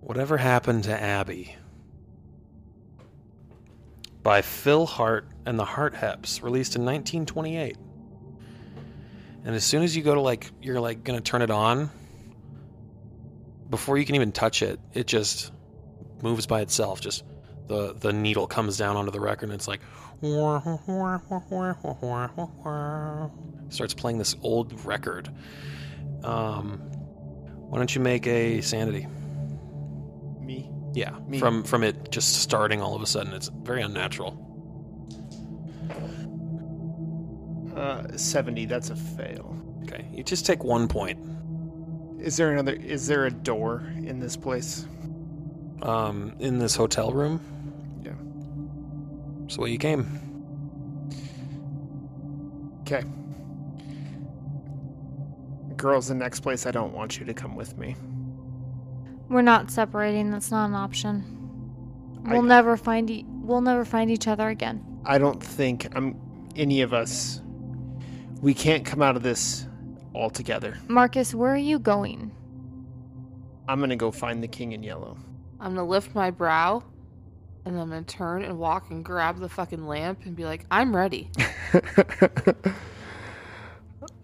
Whatever 0.00 0.38
Happened 0.38 0.84
to 0.84 1.00
Abby 1.00 1.56
by 4.22 4.42
Phil 4.42 4.86
Hart 4.86 5.28
and 5.44 5.58
the 5.58 5.64
Hart 5.64 5.94
Heps, 5.94 6.42
released 6.42 6.76
in 6.76 6.84
1928. 6.84 7.76
And 9.44 9.54
as 9.54 9.64
soon 9.64 9.82
as 9.82 9.96
you 9.96 10.02
go 10.02 10.14
to 10.14 10.20
like, 10.20 10.50
you're 10.60 10.80
like 10.80 11.04
gonna 11.04 11.20
turn 11.20 11.42
it 11.42 11.50
on, 11.50 11.90
before 13.70 13.98
you 13.98 14.04
can 14.04 14.14
even 14.14 14.32
touch 14.32 14.62
it, 14.62 14.80
it 14.94 15.06
just 15.06 15.52
moves 16.22 16.46
by 16.46 16.60
itself. 16.60 17.00
Just 17.00 17.24
the 17.66 17.94
the 17.94 18.12
needle 18.12 18.46
comes 18.46 18.76
down 18.76 18.96
onto 18.96 19.10
the 19.10 19.20
record, 19.20 19.46
and 19.46 19.54
it's 19.54 19.68
like 19.68 19.80
starts 23.68 23.94
playing 23.94 24.18
this 24.18 24.34
old 24.42 24.84
record. 24.84 25.30
Um, 26.24 26.78
why 27.68 27.78
don't 27.78 27.94
you 27.94 28.00
make 28.00 28.26
a 28.26 28.60
sanity? 28.60 29.06
Me? 30.40 30.70
Yeah, 30.94 31.16
Me. 31.26 31.38
from 31.38 31.62
from 31.62 31.84
it 31.84 32.10
just 32.10 32.42
starting 32.42 32.80
all 32.80 32.96
of 32.96 33.02
a 33.02 33.06
sudden, 33.06 33.32
it's 33.34 33.48
very 33.48 33.82
unnatural. 33.82 34.44
Uh, 37.78 38.16
70. 38.16 38.66
That's 38.66 38.90
a 38.90 38.96
fail. 38.96 39.56
Okay, 39.84 40.04
you 40.12 40.24
just 40.24 40.44
take 40.44 40.64
one 40.64 40.88
point. 40.88 41.18
Is 42.20 42.36
there 42.36 42.52
another? 42.52 42.72
Is 42.74 43.06
there 43.06 43.26
a 43.26 43.30
door 43.30 43.84
in 43.96 44.18
this 44.18 44.36
place? 44.36 44.86
Um, 45.82 46.34
in 46.40 46.58
this 46.58 46.74
hotel 46.74 47.12
room. 47.12 47.40
Yeah. 48.02 48.12
So 49.46 49.56
the 49.56 49.62
way 49.62 49.70
you 49.70 49.78
came. 49.78 50.06
Okay. 52.80 53.04
Girls, 55.76 56.08
the 56.08 56.14
next 56.16 56.40
place 56.40 56.66
I 56.66 56.72
don't 56.72 56.92
want 56.92 57.20
you 57.20 57.24
to 57.26 57.34
come 57.34 57.54
with 57.54 57.78
me. 57.78 57.94
We're 59.28 59.42
not 59.42 59.70
separating. 59.70 60.32
That's 60.32 60.50
not 60.50 60.66
an 60.66 60.74
option. 60.74 61.22
We'll 62.24 62.42
never 62.42 62.76
find 62.76 63.08
e- 63.08 63.24
we'll 63.28 63.60
never 63.60 63.84
find 63.84 64.10
each 64.10 64.26
other 64.26 64.48
again. 64.48 64.84
I 65.04 65.18
don't 65.18 65.40
think 65.40 65.86
I'm 65.94 66.18
any 66.56 66.80
of 66.80 66.92
us. 66.92 67.40
We 68.40 68.54
can't 68.54 68.84
come 68.84 69.02
out 69.02 69.16
of 69.16 69.22
this 69.22 69.66
all 70.14 70.30
together. 70.30 70.78
Marcus, 70.88 71.34
where 71.34 71.52
are 71.52 71.56
you 71.56 71.78
going? 71.78 72.32
I'm 73.68 73.80
gonna 73.80 73.96
go 73.96 74.10
find 74.10 74.42
the 74.42 74.48
king 74.48 74.72
in 74.72 74.82
yellow. 74.82 75.18
I'm 75.60 75.74
gonna 75.74 75.86
lift 75.86 76.14
my 76.14 76.30
brow 76.30 76.82
and 77.64 77.74
then 77.74 77.82
I'm 77.82 77.88
gonna 77.90 78.02
turn 78.02 78.44
and 78.44 78.58
walk 78.58 78.90
and 78.90 79.04
grab 79.04 79.38
the 79.38 79.48
fucking 79.48 79.86
lamp 79.86 80.24
and 80.24 80.34
be 80.34 80.44
like, 80.44 80.64
I'm 80.70 80.94
ready. 80.94 81.30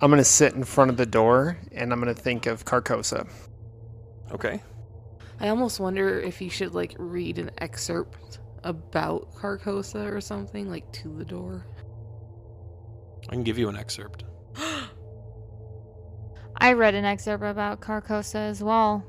I'm 0.01 0.11
gonna 0.11 0.25
sit 0.25 0.55
in 0.55 0.65
front 0.65 0.91
of 0.91 0.97
the 0.97 1.07
door 1.07 1.59
and 1.73 1.93
I'm 1.93 1.99
gonna 1.99 2.15
think 2.15 2.47
of 2.47 2.65
Carcosa. 2.65 3.29
Okay. 4.33 4.63
I 5.41 5.49
almost 5.49 5.81
wonder 5.81 6.21
if 6.21 6.41
you 6.41 6.49
should 6.49 6.75
like 6.75 6.95
read 6.99 7.39
an 7.39 7.51
excerpt 7.59 8.39
about 8.63 9.35
Carcosa 9.35 10.11
or 10.11 10.21
something, 10.21 10.71
like 10.71 10.91
to 10.93 11.09
the 11.09 11.25
door. 11.25 11.67
I 13.29 13.33
can 13.33 13.43
give 13.43 13.59
you 13.59 13.69
an 13.69 13.77
excerpt. 13.77 14.25
I 16.57 16.73
read 16.73 16.95
an 16.95 17.05
excerpt 17.05 17.43
about 17.45 17.81
Carcosa 17.81 18.37
as 18.37 18.63
well. 18.63 19.05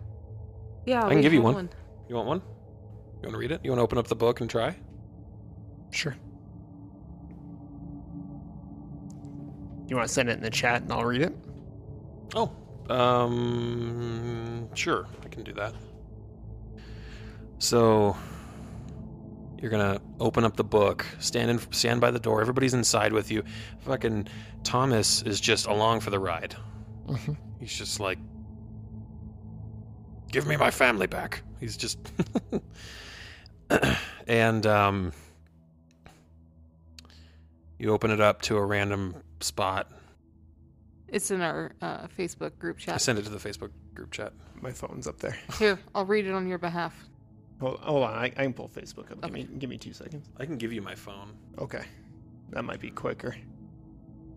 Yeah, 0.86 1.06
I 1.06 1.10
can 1.10 1.18
we 1.18 1.22
give 1.22 1.34
you 1.34 1.42
have 1.44 1.56
one. 1.56 1.70
You 2.10 2.16
want 2.16 2.28
one? 2.28 2.42
You 3.22 3.30
want 3.30 3.34
to 3.34 3.38
read 3.38 3.52
it? 3.52 3.62
You 3.64 3.72
want 3.72 3.80
to 3.80 3.84
open 3.84 3.98
up 3.98 4.08
the 4.08 4.16
book 4.16 4.42
and 4.42 4.50
try? 4.50 4.76
Sure. 5.92 6.16
You 9.88 9.96
want 9.96 10.08
to 10.08 10.14
send 10.14 10.30
it 10.30 10.34
in 10.34 10.42
the 10.42 10.50
chat 10.50 10.82
and 10.82 10.92
I'll 10.92 11.06
read 11.06 11.22
it? 11.22 11.36
Oh, 12.36 12.52
um, 12.90 14.68
sure, 14.76 15.08
I 15.24 15.28
can 15.28 15.44
do 15.44 15.54
that. 15.54 15.74
So 17.60 18.18
you're 19.66 19.72
gonna 19.72 20.00
open 20.20 20.44
up 20.44 20.56
the 20.56 20.64
book, 20.64 21.04
stand 21.18 21.50
in, 21.50 21.60
stand 21.72 22.00
by 22.00 22.12
the 22.12 22.20
door. 22.20 22.40
Everybody's 22.40 22.76
inside 22.76 23.12
with 23.12 23.32
you. 23.32 23.44
Fucking 23.80 24.28
Thomas 24.64 25.24
is 25.24 25.42
just 25.42 25.66
along 25.66 26.02
for 26.02 26.12
the 26.12 26.20
ride. 26.20 26.56
Mhm. 27.08 27.36
He's 27.60 27.76
just 27.76 28.00
like, 28.00 28.20
give 30.32 30.46
me 30.46 30.56
my 30.56 30.70
family 30.70 31.08
back. 31.08 31.42
He's 31.60 31.78
just, 31.78 31.98
and 34.28 34.68
um, 34.68 35.14
you 37.80 37.92
open 37.92 38.12
it 38.12 38.22
up 38.22 38.44
to 38.44 38.58
a 38.58 38.64
random 38.64 39.16
spot. 39.40 39.90
It's 41.08 41.32
in 41.32 41.42
our 41.42 41.72
uh, 41.82 42.06
Facebook 42.16 42.60
group 42.60 42.78
chat. 42.78 42.90
I 42.90 42.92
chat. 42.98 43.02
send 43.02 43.18
it 43.18 43.24
to 43.24 43.32
the 43.32 43.40
Facebook 43.40 43.72
group 43.96 44.12
chat. 44.12 44.32
My 44.62 44.72
phone's 44.72 45.08
up 45.08 45.18
there. 45.18 45.36
Here, 45.58 45.80
I'll 45.96 46.06
read 46.06 46.28
it 46.28 46.34
on 46.34 46.46
your 46.48 46.60
behalf. 46.60 46.94
Hold, 47.62 47.80
hold 47.80 48.04
on, 48.04 48.14
I, 48.14 48.26
I 48.26 48.30
can 48.30 48.54
pull 48.54 48.68
Facebook 48.70 49.12
up. 49.12 49.22
Give 49.22 49.32
Okay. 49.32 49.44
me, 49.44 49.48
give 49.60 49.70
me 49.70 49.78
two 49.78 49.94
seconds. 49.94 50.30
I 50.38 50.46
can 50.46 50.58
give 50.58 50.74
you 50.74 50.82
my 50.82 50.96
phone. 50.96 51.34
Okay, 51.60 51.84
that 52.50 52.64
might 52.66 52.80
be 52.80 52.90
quicker. 52.92 53.36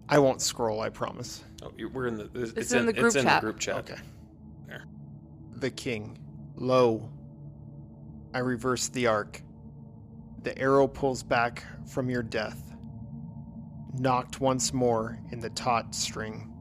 I 0.09 0.19
won't 0.19 0.41
scroll. 0.41 0.81
I 0.81 0.89
promise. 0.89 1.45
Oh, 1.63 1.73
you 1.77 1.89
we're 1.89 2.07
in 2.07 2.17
the. 2.17 2.31
It's, 2.35 2.53
It's 2.53 2.73
in 2.73 2.87
the 2.87 2.93
group 2.93 3.07
it's 3.07 3.17
in 3.17 3.25
chat. 3.25 3.41
the 3.43 3.47
group 3.47 3.59
chat. 3.59 3.77
Okay. 3.77 4.01
There. 4.67 4.85
The 5.57 5.71
king. 5.71 6.19
Lo. 6.57 7.11
I 8.33 8.39
reverse 8.39 8.89
the 8.89 9.07
arc. 9.07 9.43
The 10.45 10.57
arrow 10.59 10.87
pulls 10.87 11.23
back 11.23 11.65
from 11.87 12.09
your 12.09 12.23
death. 12.23 12.73
Knocked 13.99 14.41
once 14.41 14.73
more 14.73 15.19
in 15.33 15.41
the 15.41 15.51
taut 15.51 15.95
string, 15.95 16.53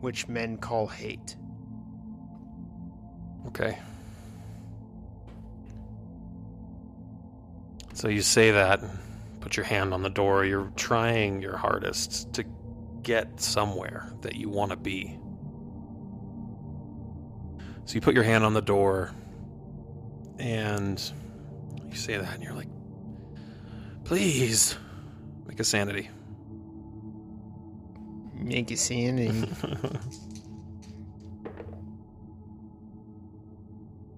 which 0.00 0.28
men 0.28 0.56
call 0.58 0.86
hate. 0.88 1.36
Okay. 3.46 3.78
So 7.98 8.06
you 8.06 8.22
say 8.22 8.52
that, 8.52 8.80
put 9.40 9.56
your 9.56 9.66
hand 9.66 9.92
on 9.92 10.02
the 10.02 10.08
door. 10.08 10.44
You're 10.44 10.70
trying 10.76 11.42
your 11.42 11.56
hardest 11.56 12.32
to 12.34 12.44
get 13.02 13.40
somewhere 13.40 14.12
that 14.20 14.36
you 14.36 14.48
want 14.48 14.70
to 14.70 14.76
be. 14.76 15.18
So 17.86 17.96
you 17.96 18.00
put 18.00 18.14
your 18.14 18.22
hand 18.22 18.44
on 18.44 18.54
the 18.54 18.62
door, 18.62 19.10
and 20.38 21.02
you 21.88 21.96
say 21.96 22.16
that, 22.16 22.34
and 22.34 22.44
you're 22.44 22.52
like, 22.52 22.68
please, 24.04 24.76
make 25.48 25.58
a 25.58 25.64
sanity. 25.64 26.08
Make 28.32 28.70
a 28.70 28.76
sanity. 28.76 29.42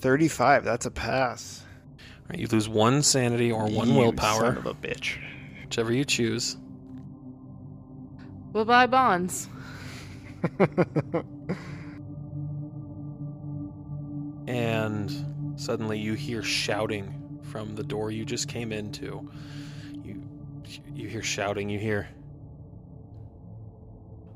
35, 0.01 0.65
that's 0.65 0.85
a 0.85 0.91
pass. 0.91 1.65
Right, 2.31 2.39
you 2.39 2.47
lose 2.47 2.69
one 2.69 3.03
sanity 3.03 3.51
or 3.51 3.67
one 3.67 3.89
You 3.89 3.95
willpower, 3.95 4.39
Son 4.41 4.57
of 4.57 4.67
a 4.67 4.75
bitch. 4.75 5.19
whichever 5.65 5.93
you 5.93 6.05
choose. 6.05 6.57
Bye 8.53 8.63
bye, 8.63 8.87
bonds. 8.87 9.49
and 14.47 15.11
suddenly 15.57 15.99
you 15.99 16.15
hear 16.15 16.45
shouting 16.45 17.41
from 17.43 17.75
the 17.75 17.83
door 17.83 18.13
you 18.13 18.25
just 18.25 18.47
came 18.47 18.71
into. 18.71 19.29
You 20.05 20.23
you 20.95 21.09
hear 21.09 21.23
shouting, 21.23 21.69
you 21.69 21.81
hear 21.81 22.07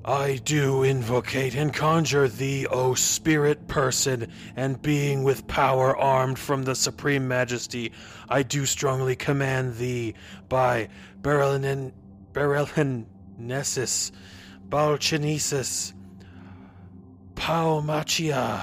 I 0.07 0.37
do 0.45 0.83
invocate 0.83 1.55
and 1.55 1.73
conjure 1.73 2.29
thee, 2.29 2.67
O 2.67 2.93
spirit 2.93 3.67
person 3.69 4.31
and 4.55 4.81
being 4.83 5.25
with 5.25 5.47
power 5.47 5.97
armed 5.97 6.39
from 6.39 6.65
the 6.65 6.75
supreme 6.75 7.27
majesty. 7.27 7.91
I 8.29 8.43
do 8.43 8.67
strongly 8.67 9.17
command 9.17 9.77
thee 9.77 10.15
by 10.51 10.89
Berlin 11.23 11.95
Berlinesis, 12.35 14.13
Balchinesis, 14.69 15.95
Paumachia, 17.35 18.63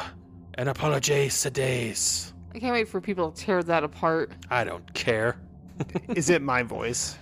and 0.56 0.70
Apologesedes. 0.70 2.34
I 2.54 2.60
can't 2.60 2.74
wait 2.74 2.88
for 2.88 3.02
people 3.02 3.32
to 3.32 3.42
tear 3.44 3.64
that 3.64 3.84
apart. 3.84 4.32
I 4.52 4.64
don't 4.64 4.94
care. 4.94 5.38
Is 6.10 6.30
it 6.30 6.44
my 6.44 6.62
voice? 6.62 7.18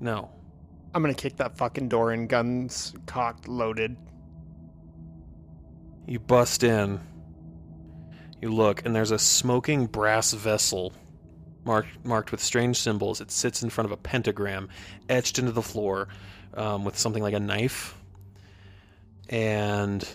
No. 0.00 0.30
I'm 0.94 1.02
gonna 1.02 1.14
kick 1.14 1.36
that 1.36 1.56
fucking 1.56 1.88
door 1.88 2.12
in, 2.12 2.26
guns 2.26 2.94
cocked, 3.06 3.48
loaded. 3.48 3.96
You 6.06 6.18
bust 6.18 6.62
in. 6.62 7.00
You 8.40 8.52
look, 8.52 8.84
and 8.84 8.94
there's 8.94 9.12
a 9.12 9.18
smoking 9.18 9.86
brass 9.86 10.32
vessel 10.32 10.92
marked, 11.64 12.04
marked 12.04 12.32
with 12.32 12.42
strange 12.42 12.76
symbols. 12.76 13.20
It 13.20 13.30
sits 13.30 13.62
in 13.62 13.70
front 13.70 13.86
of 13.86 13.92
a 13.92 13.96
pentagram 13.96 14.68
etched 15.08 15.38
into 15.38 15.52
the 15.52 15.62
floor 15.62 16.08
um, 16.54 16.84
with 16.84 16.98
something 16.98 17.22
like 17.22 17.34
a 17.34 17.40
knife. 17.40 17.96
And 19.28 20.06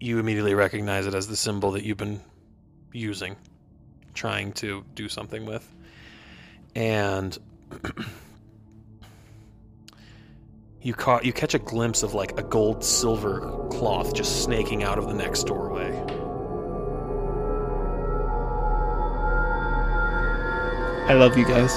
you 0.00 0.18
immediately 0.18 0.54
recognize 0.54 1.06
it 1.06 1.14
as 1.14 1.28
the 1.28 1.36
symbol 1.36 1.72
that 1.72 1.84
you've 1.84 1.96
been 1.96 2.20
using, 2.92 3.36
trying 4.14 4.52
to 4.54 4.84
do 4.94 5.08
something 5.08 5.46
with. 5.46 5.66
And 6.74 7.36
you 10.82 10.94
caught 10.94 11.26
you 11.26 11.32
catch 11.32 11.54
a 11.54 11.58
glimpse 11.58 12.02
of 12.02 12.14
like 12.14 12.38
a 12.38 12.42
gold 12.42 12.82
silver 12.82 13.40
cloth 13.70 14.14
just 14.14 14.42
snaking 14.42 14.82
out 14.82 14.98
of 14.98 15.06
the 15.06 15.14
next 15.14 15.44
doorway. 15.44 15.90
I 21.06 21.14
love 21.14 21.36
you 21.36 21.44
guys. 21.44 21.74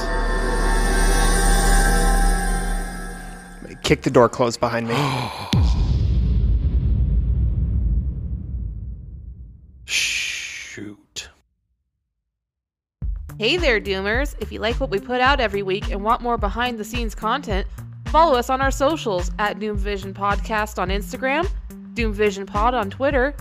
Kick 3.84 4.04
the 4.04 4.10
door 4.10 4.30
closed 4.30 4.62
behind 4.62 4.88
me. 4.88 4.95
Shoot. 9.86 11.28
Hey 13.38 13.58
there, 13.58 13.82
Doomers! 13.82 14.36
If 14.39 14.54
you 14.54 14.60
like 14.60 14.80
what 14.80 14.89
we 14.89 14.99
put 14.99 15.20
out 15.20 15.41
every 15.41 15.64
week 15.64 15.91
and 15.91 16.04
want 16.04 16.22
more 16.22 16.38
behind 16.38 16.80
the 16.80 16.86
scenes 16.86 17.14
content, 17.14 17.68
follow 18.14 18.38
us 18.38 18.51
on 18.51 18.61
our 18.61 18.70
socials 18.70 19.32
at 19.39 19.57
Doom 19.57 19.76
Vision 19.76 20.14
Podcast 20.14 20.78
on 20.78 20.89
Instagram, 20.89 21.49
Doom 21.95 22.14
Vision 22.14 22.45
Pod 22.45 22.76
on 22.76 22.91
Twitter, 22.91 23.36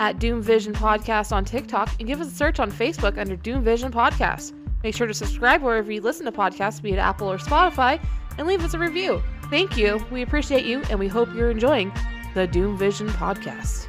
at 0.00 0.18
Doom 0.18 0.40
Vision 0.40 0.72
Podcast 0.72 1.30
on 1.30 1.44
TikTok, 1.44 1.90
and 1.98 2.08
give 2.08 2.18
us 2.18 2.28
a 2.28 2.34
search 2.34 2.58
on 2.58 2.72
Facebook 2.72 3.18
under 3.18 3.36
Doom 3.36 3.62
Vision 3.62 3.92
Podcast. 3.92 4.54
Make 4.82 4.94
sure 4.94 5.06
to 5.06 5.12
subscribe 5.12 5.60
wherever 5.60 5.92
you 5.92 6.00
listen 6.00 6.24
to 6.24 6.32
podcasts, 6.32 6.80
be 6.80 6.92
it 6.92 6.98
Apple 6.98 7.30
or 7.30 7.36
Spotify, 7.36 8.02
and 8.38 8.46
leave 8.46 8.64
us 8.64 8.72
a 8.72 8.78
review. 8.78 9.22
Thank 9.50 9.76
you. 9.76 10.02
We 10.10 10.22
appreciate 10.22 10.64
you, 10.64 10.80
and 10.88 10.98
we 10.98 11.06
hope 11.06 11.28
you're 11.34 11.50
enjoying 11.50 11.92
the 12.32 12.46
Doom 12.46 12.78
Vision 12.78 13.08
Podcast. 13.08 13.88